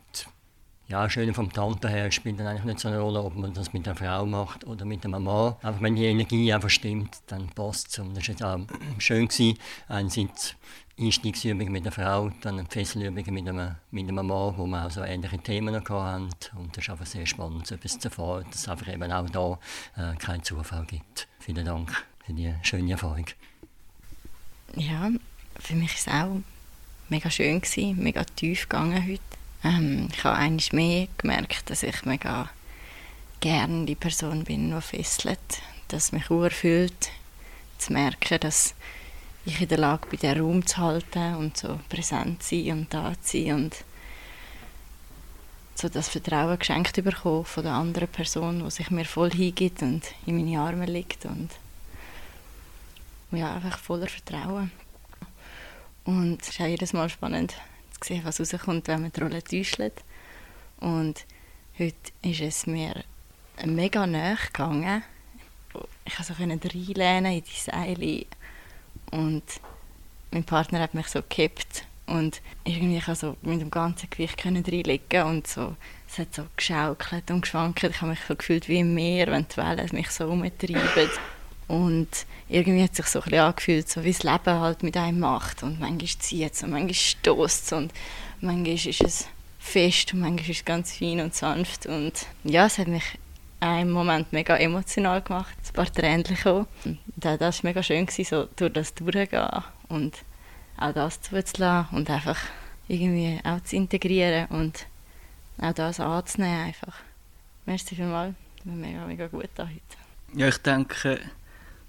ja, 0.89 1.03
das 1.03 1.13
Schöne 1.13 1.35
vom 1.35 1.53
Tantra 1.53 1.89
her 1.89 2.11
spielt 2.11 2.41
dann 2.41 2.47
eigentlich 2.47 2.65
nicht 2.65 2.81
so 2.81 2.89
eine 2.89 2.99
Rolle, 2.99 3.23
ob 3.23 3.37
man 3.37 3.53
das 3.53 3.75
mit 3.75 3.87
einer 3.87 3.95
Frau 3.95 4.25
macht 4.25 4.67
oder 4.67 4.87
mit 4.87 5.05
einem 5.05 5.23
Mann. 5.23 5.55
Einfach 5.63 5.83
wenn 5.83 5.95
die 5.95 6.07
Energie 6.07 6.51
einfach 6.53 6.71
stimmt, 6.71 7.19
dann 7.27 7.49
passt 7.51 7.89
es. 7.89 7.99
Und 7.99 8.17
das 8.17 8.27
war 8.27 8.31
jetzt 8.31 8.43
auch 8.43 8.59
schön. 8.99 9.29
Gewesen. 9.29 9.59
Einerseits 9.87 10.57
Einstiegsübungen 10.99 11.71
mit 11.71 11.83
einer 11.83 11.93
Frau, 11.93 12.31
dann 12.41 12.67
Fesselübungen 12.67 13.35
mit 13.35 13.49
einem, 13.49 13.75
mit 13.91 14.09
einem 14.09 14.27
Mann, 14.27 14.57
wo 14.57 14.67
wir 14.67 14.87
auch 14.87 14.91
so 14.91 15.03
ähnliche 15.03 15.39
Themen 15.39 15.75
hatten. 15.75 16.29
Und 16.57 16.77
das 16.77 16.85
ist 16.85 16.91
einfach 16.91 17.07
sehr 17.07 17.27
spannend, 17.27 17.67
so 17.67 17.75
etwas 17.75 17.99
zu 17.99 18.09
erfahren, 18.09 18.47
dass 18.51 18.63
es 18.63 18.69
einfach 18.69 18.89
eben 18.89 19.13
auch 19.13 19.29
da 19.29 19.59
äh, 20.13 20.17
keinen 20.17 20.43
Zufall 20.43 20.87
gibt. 20.87 21.29
Vielen 21.39 21.67
Dank 21.67 21.93
für 22.25 22.33
die 22.33 22.55
schöne 22.63 22.93
Erfahrung. 22.93 23.27
Ja, 24.75 25.11
für 25.61 25.75
mich 25.75 26.07
war 26.07 26.15
es 26.15 26.23
auch 26.23 26.41
mega 27.11 27.31
schön, 27.31 27.61
gewesen, 27.61 28.03
mega 28.03 28.25
tief 28.25 28.63
gegangen 28.63 29.07
heute. 29.07 29.38
Ähm, 29.65 30.09
ich 30.13 30.25
habe 30.25 30.37
eigentlich 30.37 30.73
mehr 30.73 31.09
gemerkt, 31.19 31.71
dass 31.71 31.83
ich 31.83 32.05
mega 32.05 32.51
gerne 33.41 33.87
die 33.87 33.95
Person 33.95 34.45
bin, 34.45 34.71
die 34.75 34.81
fesselt. 34.81 35.39
Dass 35.89 36.13
mich 36.13 36.31
urfühlt, 36.31 37.11
zu 37.79 37.93
merken, 37.93 38.41
dass 38.41 38.75
ich 39.45 39.61
in 39.61 39.69
der 39.69 39.79
Lage 39.79 40.07
bin, 40.09 40.19
den 40.19 40.41
Raum 40.41 40.67
zu 40.67 40.79
halten 40.79 41.37
und 41.37 41.57
so 41.57 41.81
präsent 41.89 42.43
zu 42.43 42.57
sein 42.57 42.73
und 42.73 42.93
da 42.93 43.15
zu 43.23 43.39
sein 43.39 43.55
und 43.55 43.77
so 45.75 45.89
das 45.89 46.09
Vertrauen 46.09 46.59
geschenkt 46.59 47.03
bekommen 47.03 47.45
von 47.45 47.63
der 47.63 47.73
anderen 47.73 48.09
Person, 48.09 48.65
die 48.65 48.71
sich 48.71 48.91
mir 48.91 49.05
voll 49.05 49.31
hingibt 49.31 49.81
und 49.83 50.03
in 50.27 50.37
meine 50.37 50.61
Arme 50.61 50.87
liegt 50.87 51.25
und 51.25 51.51
ja, 53.31 53.55
einfach 53.55 53.79
voller 53.79 54.09
Vertrauen. 54.09 54.73
Und 56.05 56.43
es 56.43 56.49
ist 56.49 56.61
auch 56.61 56.67
jedes 56.67 56.93
Mal 56.93 57.09
spannend 57.09 57.55
zu 58.01 58.25
was 58.25 58.41
rauskommt, 58.41 58.89
wenn 58.89 59.03
man 59.03 59.13
die 59.13 59.21
Rolle 59.21 59.43
täuscht. 59.43 59.81
Und 60.81 61.25
heute 61.79 62.13
ist 62.23 62.41
es 62.41 62.67
mir 62.67 63.05
mega 63.65 64.07
nahe 64.07 64.37
gegangen. 64.37 65.03
Ich 66.05 66.17
konnte 66.17 66.35
so 66.35 66.43
reinlehnen 66.43 67.33
in 67.33 67.45
die 67.45 67.61
Seile 67.61 68.27
und 69.11 69.43
mein 70.31 70.45
Partner 70.45 70.81
hat 70.81 70.95
mich 70.95 71.09
so 71.09 71.21
gekippt 71.21 71.85
und 72.07 72.41
irgendwie 72.65 73.01
konnte 73.01 73.21
so 73.21 73.37
mit 73.43 73.61
dem 73.61 73.71
ganzen 73.71 74.09
Gewicht 74.11 74.45
reinlegen 74.45 75.23
und 75.25 75.47
so, 75.47 75.77
es 76.09 76.19
hat 76.19 76.35
so 76.35 76.45
geschaukelt 76.57 77.31
und 77.31 77.43
geschwankt. 77.43 77.83
Ich 77.83 78.01
habe 78.01 78.11
mich 78.11 78.21
so 78.27 78.35
gefühlt 78.35 78.69
wie 78.69 78.81
im 78.81 78.95
Meer, 78.95 79.29
wenn 79.29 79.47
die 79.49 79.57
Wellen 79.57 79.89
mich 79.93 80.11
so 80.11 80.29
umtreiben. 80.29 81.11
Und 81.69 82.09
irgendwie 82.49 82.83
hat 82.83 82.93
es 82.93 82.97
sich 82.97 83.07
so 83.07 83.21
ein 83.21 83.25
bisschen 83.25 83.41
angefühlt, 83.41 83.89
so 83.89 84.03
wie 84.03 84.13
das 84.13 84.23
Leben 84.23 84.61
halt 84.61 84.83
mit 84.83 84.97
einem 84.97 85.21
macht. 85.21 85.63
Und 85.63 85.79
manchmal 85.79 86.09
zieht 86.19 86.55
es 86.55 86.63
und 86.63 86.71
manchmal 86.71 86.95
stößt 86.95 87.65
es 87.67 87.73
und 87.73 87.93
manchmal 88.41 88.75
ist 88.75 89.01
es 89.03 89.29
fest 89.59 90.15
und 90.15 90.21
manchmal 90.21 90.51
ist 90.51 90.59
es 90.59 90.65
ganz 90.65 90.97
fein 90.97 91.21
und 91.21 91.35
sanft. 91.35 91.87
Und 91.87 92.27
ja, 92.45 92.67
es 92.67 92.79
hat 92.79 92.89
mich 92.89 93.19
einen 93.61 93.91
Moment 93.91 94.33
mega 94.33 94.57
emotional 94.57 95.21
gemacht, 95.21 95.57
ein 95.69 95.73
paar 95.75 95.93
Tränen 95.93 96.23
gekommen. 96.23 96.67
Das 97.17 97.41
war 97.41 97.71
mega 97.71 97.83
schön, 97.83 98.07
so 98.09 98.49
durch 98.57 98.73
das 98.73 98.95
durchzugehen 98.95 99.65
und 99.89 100.17
auch 100.79 100.93
das 100.93 101.21
zuzulassen 101.21 101.97
und 101.97 102.09
einfach 102.09 102.39
irgendwie 102.87 103.41
auch 103.45 103.61
zu 103.63 103.77
integrieren 103.77 104.47
und 104.47 104.87
auch 105.61 105.73
das 105.73 106.01
anzunehmen 106.01 106.67
einfach. 106.67 106.95
Merci 107.67 107.97
vielmals, 107.97 108.35
mega, 108.65 109.07
mega 109.07 109.27
gut 109.27 109.51
da 109.57 109.65
heute. 109.65 109.81
Ja, 110.35 110.49
ich 110.49 110.59
denke, 110.59 111.21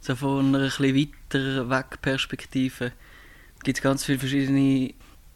so 0.01 0.15
von 0.15 0.55
einer 0.55 0.65
etwas 0.65 0.95
weiter 0.95 1.69
weg 1.69 2.01
Perspektive 2.01 2.91
gibt 3.63 3.77
es 3.77 3.83
ganz 3.83 4.05
viele 4.05 4.19
verschiedene 4.19 4.93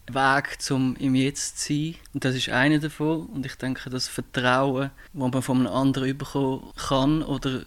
Wege, 0.08 0.74
um 0.74 0.96
im 0.96 1.14
Jetzt 1.14 1.60
zu 1.60 1.72
sein. 1.72 1.94
Und 2.12 2.24
das 2.24 2.34
ist 2.34 2.48
einer 2.48 2.78
davon. 2.78 3.26
Und 3.26 3.46
ich 3.46 3.54
denke, 3.56 3.90
das 3.90 4.08
Vertrauen, 4.08 4.90
das 5.12 5.32
man 5.32 5.42
von 5.42 5.58
einem 5.58 5.74
anderen 5.74 6.16
bekommen 6.16 6.72
kann 6.76 7.22
oder 7.22 7.64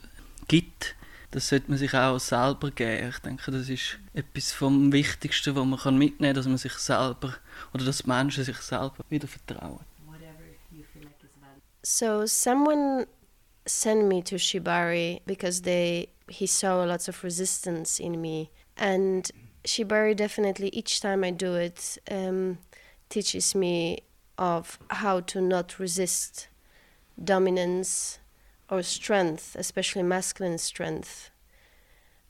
gibt, 0.47 0.95
das 1.31 1.49
sollte 1.49 1.69
man 1.69 1.77
sich 1.77 1.93
auch 1.93 2.19
selber 2.19 2.71
geben. 2.71 3.09
Ich 3.09 3.19
denke, 3.19 3.51
das 3.51 3.69
ist 3.69 3.97
etwas 4.13 4.53
vom 4.53 4.91
Wichtigsten, 4.91 5.55
was 5.55 5.83
man 5.83 5.97
mitnehmen 5.97 6.33
kann, 6.33 6.35
dass 6.35 6.47
man 6.47 6.57
sich 6.57 6.73
selber 6.73 7.35
oder 7.73 7.85
dass 7.85 8.05
Menschen 8.05 8.43
sich 8.43 8.57
selber 8.57 8.97
wieder 9.09 9.27
vertrauen. 9.27 9.79
So 11.83 12.25
someone 12.25 13.07
sent 13.67 14.05
me 14.05 14.21
to 14.23 14.35
Shibari 14.35 15.21
because 15.25 15.61
they 15.61 16.09
he 16.29 16.45
saw 16.45 16.83
lots 16.83 17.07
of 17.07 17.23
resistance 17.23 17.99
in 17.99 18.21
me, 18.21 18.51
and 18.75 19.29
Shibari 19.63 20.15
definitely 20.15 20.69
each 20.69 20.99
time 21.01 21.23
I 21.23 21.31
do 21.31 21.55
it 21.55 21.97
um, 22.09 22.57
teaches 23.09 23.55
me 23.55 23.99
of 24.37 24.77
how 24.89 25.21
to 25.21 25.41
not 25.41 25.79
resist 25.79 26.47
dominance 27.21 28.19
or 28.69 28.83
strength, 28.83 29.55
especially 29.57 30.03
masculine 30.03 30.57
strength. 30.57 31.31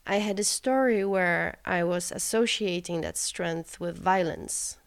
I 0.05 0.17
had 0.17 0.39
a 0.39 0.43
story 0.43 1.03
where 1.03 1.57
I 1.65 1.83
was 1.83 2.11
associating 2.11 3.01
that 3.01 3.17
strength 3.17 3.79
with 3.79 3.97
violence 3.97 4.77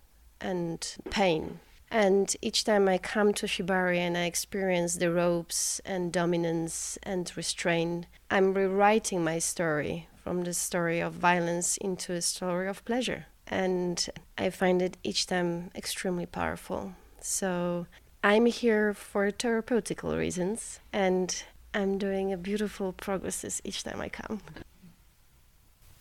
and 0.40 0.80
pain. 1.10 1.60
And 1.90 2.34
each 2.40 2.64
time 2.64 2.88
I 2.88 2.98
come 2.98 3.34
to 3.34 3.46
Shibari 3.46 3.98
and 3.98 4.16
I 4.16 4.24
experience 4.24 4.94
the 4.94 5.10
ropes 5.10 5.80
and 5.84 6.12
dominance 6.12 6.98
and 7.02 7.30
restraint, 7.36 8.06
I'm 8.30 8.54
rewriting 8.54 9.24
my 9.24 9.40
story 9.40 10.06
from 10.22 10.44
the 10.44 10.54
story 10.54 11.00
of 11.00 11.14
violence 11.14 11.76
into 11.78 12.12
a 12.12 12.22
story 12.22 12.68
of 12.68 12.84
pleasure. 12.84 13.26
And 13.46 14.08
I 14.38 14.50
find 14.50 14.80
it 14.80 14.98
each 15.02 15.26
time 15.26 15.72
extremely 15.74 16.26
powerful. 16.26 16.92
So 17.20 17.86
I'm 18.22 18.46
here 18.46 18.94
for 18.94 19.30
therapeutical 19.32 20.16
reasons 20.16 20.78
and 20.92 21.42
I'm 21.74 21.98
doing 21.98 22.32
a 22.32 22.36
beautiful 22.36 22.92
progresses 22.92 23.60
each 23.64 23.82
time 23.82 24.00
I 24.00 24.08
come. 24.08 24.40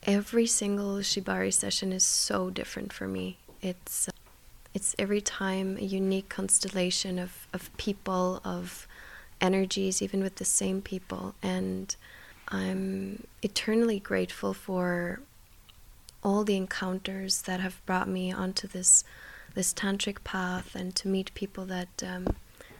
Every 0.03 0.45
single 0.45 0.97
shibari 0.97 1.53
session 1.53 1.91
is 1.91 2.03
so 2.03 2.51
different 2.51 2.93
for 2.93 3.07
me. 3.07 3.39
It's 3.61 4.07
it's 4.73 4.95
every 4.99 5.21
time 5.21 5.77
a 5.77 5.83
unique 5.83 6.29
constellation 6.29 7.17
of, 7.19 7.47
of 7.53 7.75
people, 7.77 8.41
of 8.43 8.87
energies, 9.41 10.01
even 10.01 10.21
with 10.21 10.35
the 10.35 10.45
same 10.45 10.81
people. 10.81 11.35
And 11.41 11.95
I'm 12.49 13.23
eternally 13.41 13.99
grateful 13.99 14.53
for 14.53 15.21
all 16.23 16.43
the 16.43 16.57
encounters 16.57 17.43
that 17.43 17.59
have 17.59 17.83
brought 17.85 18.07
me 18.07 18.31
onto 18.31 18.67
this 18.67 19.03
this 19.55 19.73
tantric 19.73 20.23
path 20.23 20.75
and 20.75 20.95
to 20.95 21.07
meet 21.07 21.33
people 21.33 21.65
that 21.65 22.03
um, 22.05 22.35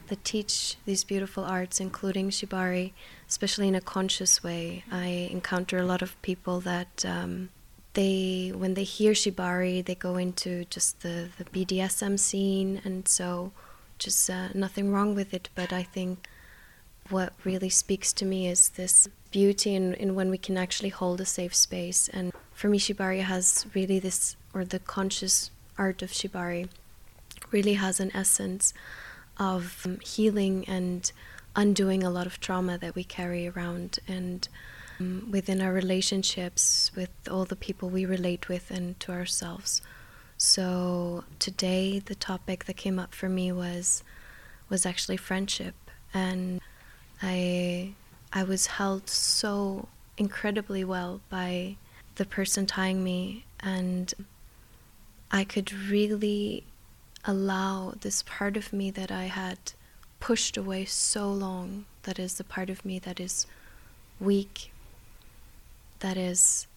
that 0.08 0.24
teach 0.24 0.76
these 0.86 1.04
beautiful 1.04 1.44
arts, 1.44 1.80
including 1.80 2.30
shibari, 2.30 2.94
especially 3.28 3.68
in 3.68 3.76
a 3.76 3.82
conscious 3.82 4.44
way. 4.44 4.84
I 4.92 5.30
encounter 5.32 5.78
a 5.78 5.86
lot 5.86 6.02
of 6.02 6.20
people 6.22 6.60
that 6.62 7.06
um, 7.06 7.50
they, 7.94 8.52
when 8.56 8.76
they 8.76 8.84
hear 8.84 9.14
shibari, 9.14 9.84
they 9.84 9.96
go 9.96 10.18
into 10.18 10.66
just 10.66 11.02
the, 11.02 11.30
the 11.38 11.46
BDSM 11.46 12.20
scene, 12.20 12.82
and 12.84 13.08
so 13.08 13.52
just 13.98 14.30
uh, 14.30 14.50
nothing 14.54 14.92
wrong 14.92 15.16
with 15.16 15.34
it. 15.34 15.50
But 15.56 15.74
I 15.74 15.84
think 15.84 16.28
what 17.10 17.34
really 17.44 17.70
speaks 17.70 18.14
to 18.14 18.26
me 18.26 18.48
is 18.48 18.70
this 18.70 19.08
beauty 19.32 19.76
in, 19.76 19.94
in 19.96 20.16
when 20.16 20.30
we 20.30 20.38
can 20.38 20.58
actually 20.58 20.90
hold 20.90 21.20
a 21.22 21.26
safe 21.26 21.56
space. 21.56 22.08
And 22.10 22.32
for 22.54 22.70
me, 22.70 22.80
shibari 22.80 23.22
has 23.22 23.66
really 23.74 24.00
this, 24.00 24.36
or 24.54 24.66
the 24.66 24.80
conscious 24.80 25.52
art 25.78 26.02
of 26.02 26.12
shibari, 26.12 26.70
really 27.52 27.74
has 27.74 28.00
an 28.00 28.12
essence 28.14 28.74
of 29.38 29.82
um, 29.86 30.00
healing 30.02 30.66
and 30.68 31.12
undoing 31.56 32.04
a 32.04 32.10
lot 32.10 32.28
of 32.28 32.40
trauma 32.40 32.78
that 32.78 32.96
we 32.96 33.04
carry 33.04 33.48
around 33.48 34.00
and 34.08 34.48
Um, 35.00 35.30
within 35.32 35.62
our 35.62 35.72
relationships 35.72 36.92
with 36.96 37.10
all 37.32 37.46
the 37.46 37.56
people 37.56 37.90
we 37.90 38.06
relate 38.06 38.50
with 38.50 38.70
and 38.70 39.00
to 39.00 39.12
ourselves. 39.12 39.82
So 40.38 41.24
today 41.40 42.00
the 42.00 42.16
topic 42.16 42.66
that 42.66 42.76
came 42.76 43.00
up 43.00 43.14
for 43.16 43.30
me 43.30 43.52
was 43.52 44.04
was 44.70 44.86
actually 44.86 45.18
friendship. 45.18 45.76
And 46.14 46.62
i 47.22 47.94
i 48.34 48.44
was 48.44 48.68
held 48.68 49.10
so 49.10 49.88
incredibly 50.18 50.84
well 50.84 51.22
by 51.30 51.78
the 52.16 52.26
person 52.26 52.66
tying 52.66 53.04
me. 53.04 53.46
And 53.62 54.14
i 55.32 55.44
could 55.44 55.72
really 55.74 56.64
allow 57.26 57.94
this 58.02 58.24
part 58.24 58.58
of 58.58 58.74
me 58.74 58.92
that 58.92 59.12
I 59.12 59.26
had 59.26 59.60
pushed 60.20 60.58
away 60.58 60.86
so 60.86 61.32
long, 61.32 61.86
that 62.04 62.20
is 62.20 62.36
the 62.36 62.44
part 62.44 62.70
of 62.70 62.84
me 62.86 63.00
that 63.00 63.20
is 63.20 63.46
weak, 64.20 64.72
that 66.00 66.18
is 66.18 66.68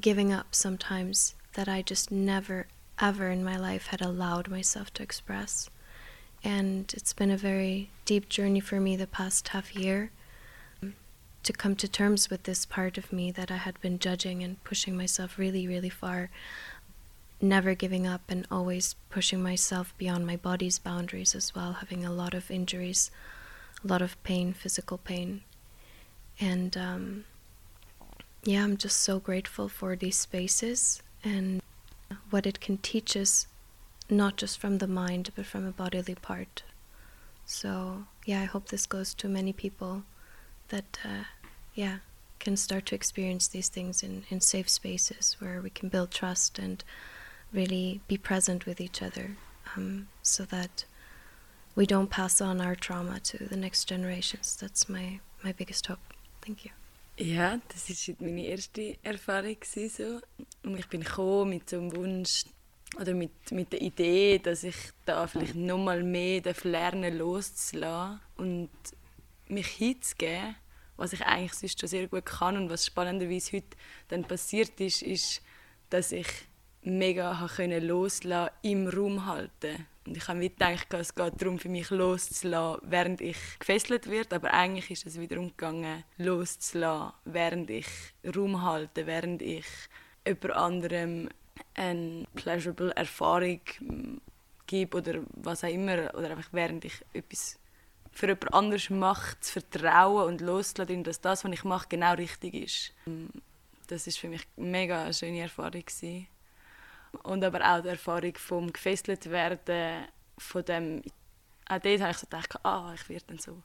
giving 0.00 0.32
up 0.32 0.54
sometimes, 0.54 1.34
that 1.54 1.68
I 1.68 1.82
just 1.82 2.10
never, 2.10 2.66
ever 3.00 3.30
in 3.30 3.44
my 3.44 3.56
life 3.56 3.88
had 3.88 4.00
allowed 4.00 4.48
myself 4.48 4.92
to 4.94 5.02
express. 5.02 5.68
And 6.44 6.92
it's 6.96 7.12
been 7.12 7.30
a 7.30 7.36
very 7.36 7.90
deep 8.04 8.28
journey 8.28 8.60
for 8.60 8.80
me 8.80 8.96
the 8.96 9.06
past 9.06 9.48
half 9.48 9.74
year 9.74 10.12
um, 10.82 10.94
to 11.42 11.52
come 11.52 11.74
to 11.76 11.88
terms 11.88 12.30
with 12.30 12.44
this 12.44 12.64
part 12.64 12.96
of 12.96 13.12
me 13.12 13.32
that 13.32 13.50
I 13.50 13.56
had 13.56 13.80
been 13.80 13.98
judging 13.98 14.42
and 14.44 14.62
pushing 14.62 14.96
myself 14.96 15.36
really, 15.38 15.66
really 15.66 15.90
far 15.90 16.30
never 17.40 17.74
giving 17.74 18.06
up 18.06 18.22
and 18.28 18.46
always 18.50 18.94
pushing 19.10 19.42
myself 19.42 19.94
beyond 19.96 20.26
my 20.26 20.36
body's 20.36 20.78
boundaries 20.78 21.34
as 21.34 21.54
well, 21.54 21.74
having 21.74 22.04
a 22.04 22.12
lot 22.12 22.34
of 22.34 22.50
injuries, 22.50 23.10
a 23.84 23.86
lot 23.86 24.02
of 24.02 24.20
pain, 24.22 24.52
physical 24.52 24.98
pain. 24.98 25.42
And 26.40 26.76
um, 26.76 27.24
yeah, 28.44 28.64
I'm 28.64 28.76
just 28.76 29.00
so 29.00 29.18
grateful 29.18 29.68
for 29.68 29.96
these 29.96 30.16
spaces 30.16 31.02
and 31.24 31.60
what 32.30 32.46
it 32.46 32.60
can 32.60 32.78
teach 32.78 33.16
us, 33.16 33.46
not 34.08 34.36
just 34.36 34.58
from 34.58 34.78
the 34.78 34.86
mind, 34.86 35.30
but 35.34 35.46
from 35.46 35.66
a 35.66 35.72
bodily 35.72 36.14
part. 36.14 36.62
So 37.44 38.04
yeah, 38.24 38.40
I 38.40 38.44
hope 38.44 38.68
this 38.68 38.86
goes 38.86 39.14
to 39.14 39.28
many 39.28 39.52
people 39.52 40.04
that, 40.68 40.98
uh, 41.04 41.24
yeah, 41.74 41.98
can 42.38 42.56
start 42.56 42.86
to 42.86 42.94
experience 42.94 43.48
these 43.48 43.68
things 43.68 44.02
in, 44.02 44.24
in 44.30 44.40
safe 44.40 44.68
spaces 44.68 45.36
where 45.40 45.60
we 45.60 45.70
can 45.70 45.88
build 45.88 46.10
trust 46.10 46.58
and 46.58 46.84
really 47.52 48.00
be 48.06 48.16
present 48.16 48.66
with 48.66 48.80
each 48.80 49.02
other 49.02 49.36
um, 49.76 50.08
so 50.22 50.44
that 50.44 50.84
we 51.74 51.86
don't 51.86 52.10
pass 52.10 52.40
on 52.40 52.60
our 52.60 52.74
trauma 52.74 53.20
to 53.20 53.44
the 53.44 53.56
next 53.56 53.84
generations. 53.84 54.56
That's 54.60 54.88
my, 54.88 55.20
my 55.42 55.52
biggest 55.52 55.86
hope. 55.86 55.98
Thank 56.42 56.64
you. 56.64 56.70
Ja, 57.20 57.58
das 57.68 57.90
war 57.90 58.14
meine 58.20 58.46
erste 58.46 58.96
Erfahrung. 59.02 59.56
So. 59.64 60.20
Und 60.62 60.78
ich 60.78 60.86
bin 60.86 61.04
mit 61.50 61.68
so 61.68 61.76
einem 61.76 61.96
Wunsch 61.96 62.44
oder 62.96 63.12
mit, 63.12 63.50
mit 63.50 63.72
der 63.72 63.82
Idee, 63.82 64.38
dass 64.38 64.62
ich 64.62 64.76
da 65.04 65.26
vielleicht 65.26 65.56
noch 65.56 65.78
mal 65.78 66.04
mehr 66.04 66.40
lernen 66.62 67.18
loszulassen 67.18 68.20
und 68.36 68.70
mich 69.48 69.66
hinzugeben, 69.66 70.54
was 70.96 71.12
ich 71.12 71.22
eigentlich 71.26 71.54
sonst 71.54 71.80
schon 71.80 71.88
sehr 71.88 72.06
gut 72.06 72.24
kann. 72.24 72.56
Und 72.56 72.70
was 72.70 72.86
spannenderweise 72.86 73.56
heute 73.56 73.76
dann 74.06 74.22
passiert 74.22 74.80
ist, 74.80 75.02
ist, 75.02 75.42
dass 75.90 76.12
ich 76.12 76.28
mega 76.82 77.40
loslassen 77.58 78.54
im 78.62 78.86
Raum 78.86 79.26
halten. 79.26 79.86
Und 80.08 80.16
ich 80.16 80.26
habe 80.26 80.40
gedacht, 80.40 80.94
es 80.94 81.14
geht 81.14 81.34
darum, 81.42 81.58
für 81.58 81.68
mich 81.68 81.90
loszulassen, 81.90 82.80
während 82.88 83.20
ich 83.20 83.36
gefesselt 83.58 84.08
werde. 84.08 84.36
Aber 84.36 84.54
eigentlich 84.54 84.90
ist 84.90 85.04
es 85.04 85.20
wiederum 85.20 85.48
gegangen, 85.48 86.02
loszulassen, 86.16 87.12
während 87.26 87.68
ich 87.68 87.86
Raum 88.34 88.62
halte, 88.62 89.06
während 89.06 89.42
ich 89.42 89.66
jemand 90.26 90.50
anderem 90.52 91.28
eine 91.74 92.26
pleasurable 92.34 92.90
Erfahrung 92.96 93.60
gebe 94.66 94.96
oder 94.96 95.20
was 95.34 95.62
auch 95.62 95.68
immer. 95.68 96.14
Oder 96.14 96.30
einfach 96.30 96.48
während 96.52 96.86
ich 96.86 97.04
etwas 97.12 97.58
für 98.10 98.28
jemand 98.28 98.54
anderes 98.54 98.88
mache, 98.88 99.38
zu 99.40 99.60
vertrauen 99.60 100.26
und 100.26 100.40
loszulassen, 100.40 101.04
dass 101.04 101.20
das, 101.20 101.44
was 101.44 101.52
ich 101.52 101.64
mache, 101.64 101.86
genau 101.90 102.14
richtig 102.14 102.54
ist. 102.54 102.94
Das 103.88 104.06
ist 104.06 104.18
für 104.18 104.28
mich 104.28 104.46
eine 104.56 104.66
mega 104.68 105.12
schöne 105.12 105.40
Erfahrung. 105.40 105.84
Gewesen. 105.84 106.28
Und 107.22 107.44
aber 107.44 107.60
auch 107.64 107.82
die 107.82 107.88
Erfahrung 107.88 108.34
vom 108.36 108.72
gefesselt 108.72 109.30
werden, 109.30 110.06
von 110.36 110.64
dem, 110.64 111.02
auch 111.68 111.78
dort 111.78 112.00
habe 112.00 112.10
ich 112.10 112.18
so 112.18 112.26
gedacht, 112.26 112.64
ah, 112.64 112.92
ich 112.94 113.08
werde 113.08 113.24
dann 113.28 113.38
so, 113.38 113.62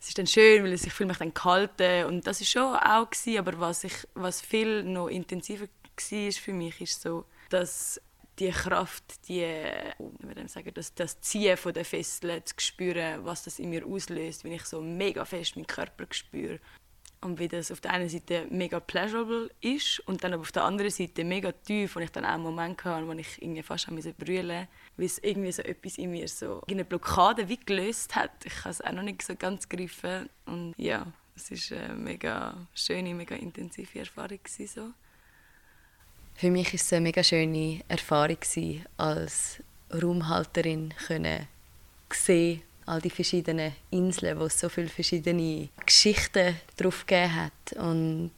es 0.00 0.08
ist 0.08 0.18
dann 0.18 0.26
schön, 0.26 0.64
weil 0.64 0.72
ich 0.72 0.92
fühle 0.92 1.08
mich 1.08 1.18
dann 1.18 1.34
gehalten. 1.34 2.06
Und 2.06 2.26
das 2.26 2.40
ist 2.40 2.50
schon 2.50 2.74
auch 2.74 3.08
gewesen, 3.08 3.38
aber 3.38 3.58
was, 3.60 3.84
ich, 3.84 3.94
was 4.14 4.40
viel 4.40 4.82
noch 4.82 5.08
intensiver 5.08 5.66
war 5.66 6.32
für 6.32 6.52
mich, 6.52 6.80
ist 6.80 7.02
so, 7.02 7.24
dass 7.50 8.00
die 8.38 8.50
Kraft, 8.50 9.28
die, 9.28 9.44
wie 9.98 10.48
sagen, 10.48 10.72
das, 10.74 10.94
das 10.94 11.20
Ziehen 11.20 11.56
von 11.56 11.72
der 11.74 11.84
Fesseln 11.84 12.44
zu 12.44 12.54
spüren, 12.58 13.24
was 13.24 13.44
das 13.44 13.58
in 13.58 13.70
mir 13.70 13.86
auslöst, 13.86 14.42
wenn 14.42 14.52
ich 14.52 14.64
so 14.64 14.80
mega 14.80 15.24
fest 15.24 15.54
meinen 15.54 15.66
Körper 15.66 16.06
spüre 16.10 16.58
und 17.22 17.38
wie 17.38 17.48
das 17.48 17.70
auf 17.70 17.80
der 17.80 17.92
einen 17.92 18.08
Seite 18.08 18.46
mega 18.50 18.80
pleasurable 18.80 19.50
ist 19.60 20.00
und 20.00 20.22
dann 20.22 20.34
aber 20.34 20.42
auf 20.42 20.52
der 20.52 20.64
anderen 20.64 20.90
Seite 20.90 21.24
mega 21.24 21.52
tief, 21.52 21.96
wo 21.96 22.00
ich 22.00 22.10
dann 22.10 22.24
auch 22.24 22.30
einen 22.30 22.42
Moment 22.42 22.84
hatte, 22.84 23.06
wo 23.06 23.12
ich 23.12 23.40
irgendwie 23.40 23.62
fast 23.62 23.86
brüllen 23.86 24.06
musste, 24.08 24.68
weil 24.96 25.06
es 25.06 25.18
irgendwie 25.18 25.52
so 25.52 25.62
etwas 25.62 25.98
in 25.98 26.10
mir 26.10 26.28
so 26.28 26.62
eine 26.68 26.84
Blockade 26.84 27.48
wie 27.48 27.56
gelöst 27.56 28.14
hat. 28.14 28.32
Ich 28.44 28.54
kann 28.54 28.70
es 28.70 28.80
auch 28.80 28.92
noch 28.92 29.02
nicht 29.02 29.22
so 29.22 29.34
ganz 29.36 29.68
greifen 29.68 30.28
und 30.46 30.74
ja, 30.76 31.06
es 31.36 31.50
war 31.70 31.78
eine 31.78 31.94
mega 31.94 32.66
schöne, 32.74 33.14
mega 33.14 33.36
intensive 33.36 34.00
Erfahrung 34.00 34.40
so. 34.46 34.90
Für 36.34 36.50
mich 36.50 36.68
war 36.68 36.74
es 36.74 36.92
eine 36.92 37.02
mega 37.02 37.22
schöne 37.22 37.82
Erfahrung 37.88 38.38
als 38.96 39.62
Raumhalterin 39.92 40.94
können 41.06 41.46
sehen 42.12 42.62
all 42.86 43.00
die 43.00 43.10
verschiedenen 43.10 43.72
Inseln, 43.90 44.38
wo 44.38 44.44
es 44.44 44.58
so 44.58 44.68
viele 44.68 44.88
verschiedene 44.88 45.68
Geschichten 45.84 46.56
drauf 46.76 47.06
gegeben 47.06 47.34
hat 47.34 47.72
und 47.78 48.32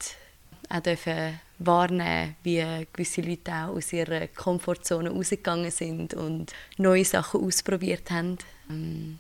auch 0.69 0.81
dürfen 0.81 1.41
wahrnehmen, 1.59 2.37
wie 2.43 2.87
gewisse 2.93 3.21
Leute 3.21 3.53
auch 3.53 3.77
aus 3.77 3.93
ihrer 3.93 4.27
Komfortzone 4.29 5.11
rausgegangen 5.11 5.71
sind 5.71 6.15
und 6.15 6.53
neue 6.77 7.05
Sachen 7.05 7.45
ausprobiert 7.45 8.11
haben. 8.11 8.39
Ähm, 8.69 9.19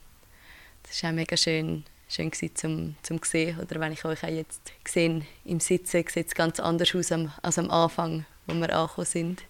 das 0.82 1.02
war 1.02 1.10
auch 1.10 1.14
mega 1.14 1.36
schön, 1.36 1.84
schön 2.08 2.32
zum, 2.54 2.96
zum 3.02 3.20
sehen. 3.22 3.58
Oder 3.60 3.80
wenn 3.80 3.92
ich 3.92 4.04
euch 4.04 4.22
auch 4.24 4.28
jetzt 4.28 4.72
sehe, 4.86 5.22
im 5.44 5.60
Sitzen, 5.60 6.04
sieht 6.08 6.26
es 6.26 6.34
ganz 6.34 6.60
anders 6.60 6.94
aus 6.94 7.12
als 7.12 7.58
am 7.58 7.70
Anfang, 7.70 8.26
wo 8.46 8.54
wir 8.54 8.76
angekommen 8.76 9.06
sind. 9.06 9.42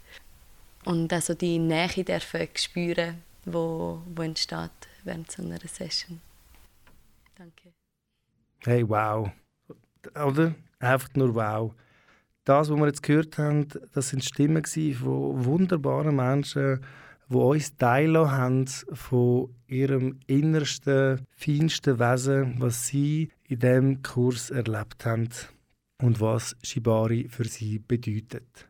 Und 0.85 1.13
also 1.13 1.35
die 1.35 1.59
Nähe 1.59 2.05
dürfen 2.05 2.49
spüren 2.55 3.23
wo, 3.47 4.01
wo 4.15 4.23
entsteht 4.23 4.71
während 5.05 5.31
so 5.31 5.43
einer 5.43 5.59
Session. 5.61 6.21
Danke. 7.37 7.73
Hey, 8.65 8.89
wow. 8.89 9.31
Oder? 10.15 10.55
Einfach 10.79 11.15
nur 11.15 11.35
wow. 11.35 11.75
Das, 12.45 12.69
was 12.71 12.79
wir 12.79 12.87
jetzt 12.87 13.03
gehört 13.03 13.39
haben, 13.39 13.69
das 13.93 14.11
sind 14.11 14.25
Stimmen 14.25 14.65
von 14.65 15.45
wunderbaren 15.45 16.17
Menschen, 16.17 16.85
die 17.29 17.37
uns 17.37 17.77
teilen 17.77 18.31
haben 18.31 18.67
von 18.67 19.55
ihrem 19.67 20.21
innersten, 20.27 21.27
feinsten 21.31 21.99
Wesen, 21.99 22.61
was 22.61 22.87
sie 22.87 23.31
in 23.49 23.61
diesem 23.61 24.03
Kurs 24.03 24.51
erlebt 24.51 25.07
haben 25.07 25.31
und 26.03 26.21
was 26.21 26.55
Shibari 26.63 27.29
für 27.29 27.45
sie 27.45 27.79
bedeutet. 27.79 28.69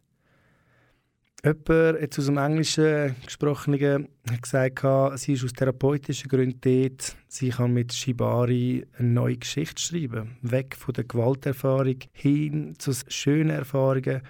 Jemand 1.44 2.00
jetzt 2.00 2.18
aus 2.18 2.24
dem 2.24 2.38
Englischen 2.38 3.16
gesprochenen 3.22 4.08
hat 4.30 4.40
gesagt, 4.40 5.18
sie 5.18 5.34
ist 5.34 5.44
aus 5.44 5.52
therapeutischen 5.52 6.30
Gründen 6.30 6.58
dort. 6.62 7.16
Sie 7.28 7.50
kann 7.50 7.74
mit 7.74 7.92
Shibari 7.92 8.86
eine 8.96 9.08
neue 9.08 9.36
Geschichte 9.36 9.82
schreiben. 9.82 10.38
Weg 10.40 10.74
von 10.74 10.94
der 10.94 11.04
Gewalterfahrung 11.04 11.98
hin 12.12 12.76
zu 12.78 12.92
schönen 13.08 13.50
Erfahrungen. 13.50 14.22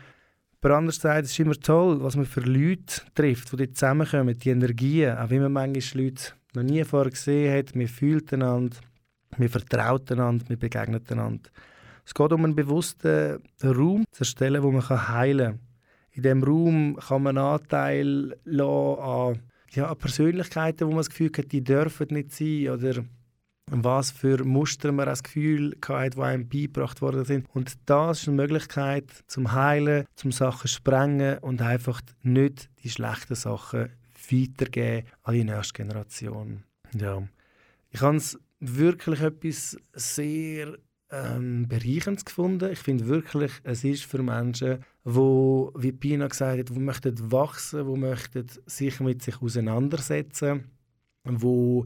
Aber 0.61 0.77
andererseits 0.77 1.29
ist 1.29 1.35
es 1.35 1.39
immer 1.39 1.55
toll, 1.55 2.03
was 2.03 2.17
man 2.17 2.27
für 2.27 2.41
Leute 2.41 3.03
trifft, 3.15 3.53
die 3.53 3.59
dort 3.59 3.77
zusammenkommen, 3.77 4.37
die 4.37 4.51
Energien. 4.51 5.17
Auch 5.17 5.31
wenn 5.31 5.43
man 5.43 5.53
manchmal 5.53 6.07
Leute 6.07 6.33
noch 6.55 6.65
nie 6.65 6.83
vorher 6.83 7.13
gesehen 7.13 7.57
hat, 7.57 7.77
man 7.77 7.87
fühlt 7.87 8.33
einander, 8.33 8.77
man 9.39 9.49
vertraut 9.49 10.11
einander, 10.11 10.47
man 10.49 10.59
begegnet 10.59 11.13
einander. 11.13 11.49
Es 12.05 12.13
geht 12.13 12.33
um 12.33 12.45
einen 12.45 12.57
bewussten 12.57 13.41
Raum 13.63 14.05
zu 14.11 14.23
erstellen, 14.23 14.65
wo 14.65 14.73
man 14.73 14.89
heilen 14.89 15.53
kann. 15.53 15.74
In 16.15 16.23
diesem 16.23 16.45
Raum 16.45 16.97
kann 16.97 17.23
man 17.25 17.39
Anteil 17.39 18.37
an, 18.47 19.41
ja, 19.73 19.91
an 19.91 19.99
Persönlichkeiten, 19.99 20.87
wo 20.87 20.91
man 20.91 20.99
das 20.99 21.11
Gefühl 21.11 21.31
hat, 21.37 21.51
die 21.51 21.65
dürfen 21.65 22.07
nicht 22.11 22.33
sein 22.33 22.69
oder 22.69 23.05
was 23.67 24.11
für 24.11 24.45
Muster 24.45 24.93
man 24.93 25.07
das 25.07 25.23
Gefühl 25.23 25.77
hat, 25.87 26.15
die 26.15 26.21
einem 26.21 26.49
beigebracht 26.49 27.03
worden 27.03 27.25
sind. 27.25 27.49
Und 27.53 27.73
das 27.87 28.21
ist 28.21 28.29
eine 28.29 28.37
Möglichkeit 28.37 29.11
zum 29.27 29.53
Heilen, 29.53 30.07
zum 30.15 30.33
Sachen 30.33 30.69
sprengen 30.69 31.39
und 31.39 31.63
einfach 31.63 32.01
nicht 32.23 32.71
die 32.83 32.91
schlechten 32.91 33.35
Sachen 33.35 33.91
weitergeben 34.31 35.07
an 35.23 35.35
die 35.35 35.45
nächste 35.45 35.75
Generation. 35.75 36.63
Ja. 36.95 37.23
Ich 37.91 38.01
habe 38.01 38.17
es 38.17 38.39
wirklich 38.61 39.21
etwas 39.21 39.77
sehr 39.93 40.79
ähm, 41.11 41.67
bereichernd 41.69 42.25
gefunden. 42.25 42.73
Ich 42.73 42.79
finde 42.79 43.07
wirklich, 43.07 43.53
es 43.63 43.85
ist 43.85 44.05
für 44.05 44.23
Menschen, 44.23 44.85
wo, 45.05 45.71
wie 45.77 45.93
Pina 45.93 46.27
gesagt 46.27 46.59
hat, 46.59 46.71
die 46.71 46.81
möchten 46.81 47.31
wachsen, 47.31 47.87
die 47.87 48.01
möchten 48.01 48.47
sich 48.67 49.01
mit 49.01 49.23
sich 49.23 49.41
auseinandersetzen, 49.41 50.71
wo 51.25 51.85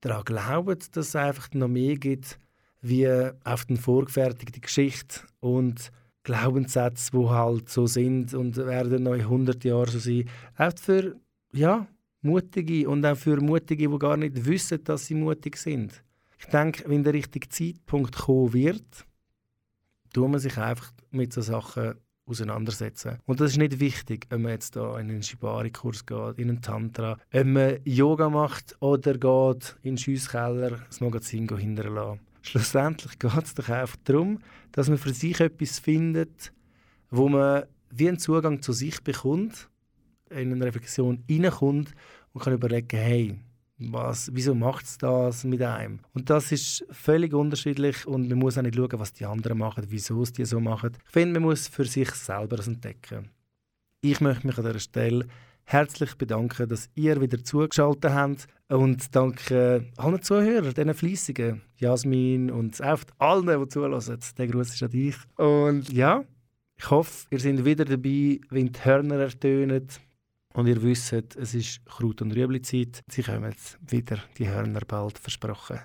daran 0.00 0.24
glauben, 0.24 0.78
dass 0.92 1.08
es 1.08 1.16
einfach 1.16 1.48
noch 1.52 1.68
mehr 1.68 1.96
gibt, 1.96 2.38
wie 2.82 3.08
auf 3.44 3.64
den 3.66 3.76
vorgefertigte 3.76 4.60
Geschichte 4.60 5.20
und 5.38 5.92
Glaubenssätze, 6.24 7.12
die 7.12 7.28
halt 7.28 7.68
so 7.68 7.86
sind 7.86 8.34
und 8.34 8.56
werden 8.56 9.04
noch 9.04 9.14
in 9.14 9.22
100 9.22 9.64
Jahren 9.64 9.88
so 9.88 9.98
sein. 9.98 10.28
Auch 10.56 10.76
für 10.76 11.16
ja, 11.52 11.86
Mutige 12.20 12.88
und 12.88 13.04
auch 13.06 13.16
für 13.16 13.40
Mutige, 13.40 13.88
die 13.88 13.98
gar 13.98 14.16
nicht 14.16 14.44
wissen, 14.44 14.82
dass 14.84 15.06
sie 15.06 15.14
mutig 15.14 15.56
sind. 15.56 16.02
Ich 16.38 16.46
denke, 16.46 16.88
wenn 16.88 17.04
der 17.04 17.14
richtige 17.14 17.48
Zeitpunkt 17.48 18.16
kommen 18.16 18.52
wird, 18.52 19.06
tut 20.12 20.28
man 20.28 20.40
sich 20.40 20.56
einfach 20.56 20.92
mit 21.10 21.32
so 21.32 21.42
Sachen 21.42 21.94
auseinandersetzen. 22.30 23.18
Und 23.26 23.40
das 23.40 23.52
ist 23.52 23.58
nicht 23.58 23.80
wichtig, 23.80 24.26
ob 24.32 24.40
man 24.40 24.52
jetzt 24.52 24.76
da 24.76 24.98
in 24.98 25.10
einen 25.10 25.22
Shibari-Kurs 25.22 26.06
geht, 26.06 26.38
in 26.38 26.48
einen 26.48 26.62
Tantra, 26.62 27.18
ob 27.32 27.46
man 27.46 27.78
Yoga 27.84 28.30
macht 28.30 28.76
oder 28.80 29.14
geht 29.14 29.76
in 29.82 29.92
den 29.92 29.98
Schiesskeller 29.98 30.78
das 30.86 31.00
Magazin 31.00 31.48
hinterlassen. 31.48 32.20
Schlussendlich 32.42 33.18
geht 33.18 33.44
es 33.44 33.54
doch 33.54 33.68
einfach 33.68 33.96
darum, 34.04 34.38
dass 34.72 34.88
man 34.88 34.98
für 34.98 35.12
sich 35.12 35.40
etwas 35.40 35.78
findet, 35.78 36.52
wo 37.10 37.28
man 37.28 37.64
wie 37.90 38.08
einen 38.08 38.18
Zugang 38.18 38.62
zu 38.62 38.72
sich 38.72 39.02
bekommt, 39.02 39.68
in 40.30 40.52
eine 40.52 40.64
Reflexion 40.64 41.24
hineinkommt 41.28 41.92
und 42.32 42.42
kann 42.42 42.52
überlegen, 42.52 42.96
hey, 42.96 43.38
was, 43.80 44.30
wieso 44.32 44.54
macht 44.54 44.84
es 44.84 44.98
das 44.98 45.44
mit 45.44 45.62
einem? 45.62 46.00
Und 46.12 46.28
das 46.28 46.52
ist 46.52 46.84
völlig 46.90 47.32
unterschiedlich 47.32 48.06
und 48.06 48.28
man 48.28 48.38
muss 48.38 48.58
auch 48.58 48.62
nicht 48.62 48.76
schauen, 48.76 48.98
was 48.98 49.12
die 49.12 49.24
anderen 49.24 49.58
machen, 49.58 49.84
wieso 49.88 50.22
es 50.22 50.32
die 50.32 50.44
so 50.44 50.60
machen. 50.60 50.92
Ich 51.06 51.12
finde, 51.12 51.40
man 51.40 51.48
muss 51.48 51.68
für 51.68 51.84
sich 51.84 52.10
selber 52.10 52.56
das 52.56 52.68
entdecken. 52.68 53.30
Ich 54.02 54.20
möchte 54.20 54.46
mich 54.46 54.58
an 54.58 54.64
dieser 54.64 54.78
Stelle 54.78 55.26
herzlich 55.64 56.14
bedanken, 56.16 56.68
dass 56.68 56.90
ihr 56.94 57.20
wieder 57.20 57.42
zugeschaltet 57.42 58.12
habt 58.12 58.48
und 58.68 59.14
danke 59.14 59.86
allen 59.96 60.22
Zuhörern, 60.22 60.74
diesen 60.74 60.94
Fleissigen, 60.94 61.62
Jasmin 61.76 62.50
und 62.50 62.82
auch 62.82 63.00
allen, 63.18 63.60
die 63.60 63.68
zulassen. 63.68 64.18
Der 64.36 64.46
Gruß 64.46 64.74
ist 64.74 64.82
an 64.82 64.90
dich. 64.90 65.16
Und 65.36 65.92
ja, 65.92 66.24
ich 66.76 66.90
hoffe, 66.90 67.26
ihr 67.30 67.40
seid 67.40 67.64
wieder 67.64 67.84
dabei, 67.84 68.40
wenn 68.50 68.72
die 68.72 68.84
Hörner 68.84 69.20
ertönen 69.20 69.86
und 70.54 70.66
ihr 70.66 70.82
wisst, 70.82 71.12
es 71.12 71.54
ist 71.54 71.84
Kraut- 71.86 72.22
und 72.22 72.32
Rüebli-Zeit. 72.32 73.02
Sie 73.08 73.22
kommen 73.22 73.54
wieder, 73.80 74.18
die 74.38 74.48
Hörner 74.48 74.80
bald, 74.86 75.18
versprochen. 75.18 75.80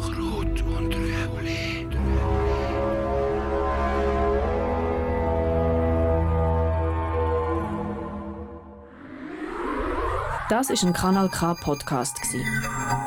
Kraut 0.00 0.62
und 0.62 0.94
Rüebli. 0.94 1.88
Das 10.48 10.68
ist 10.68 10.82
ein 10.82 10.92
Kanal 10.92 11.30
K 11.30 11.54
Podcast 11.54 12.20
gsi. 12.20 12.44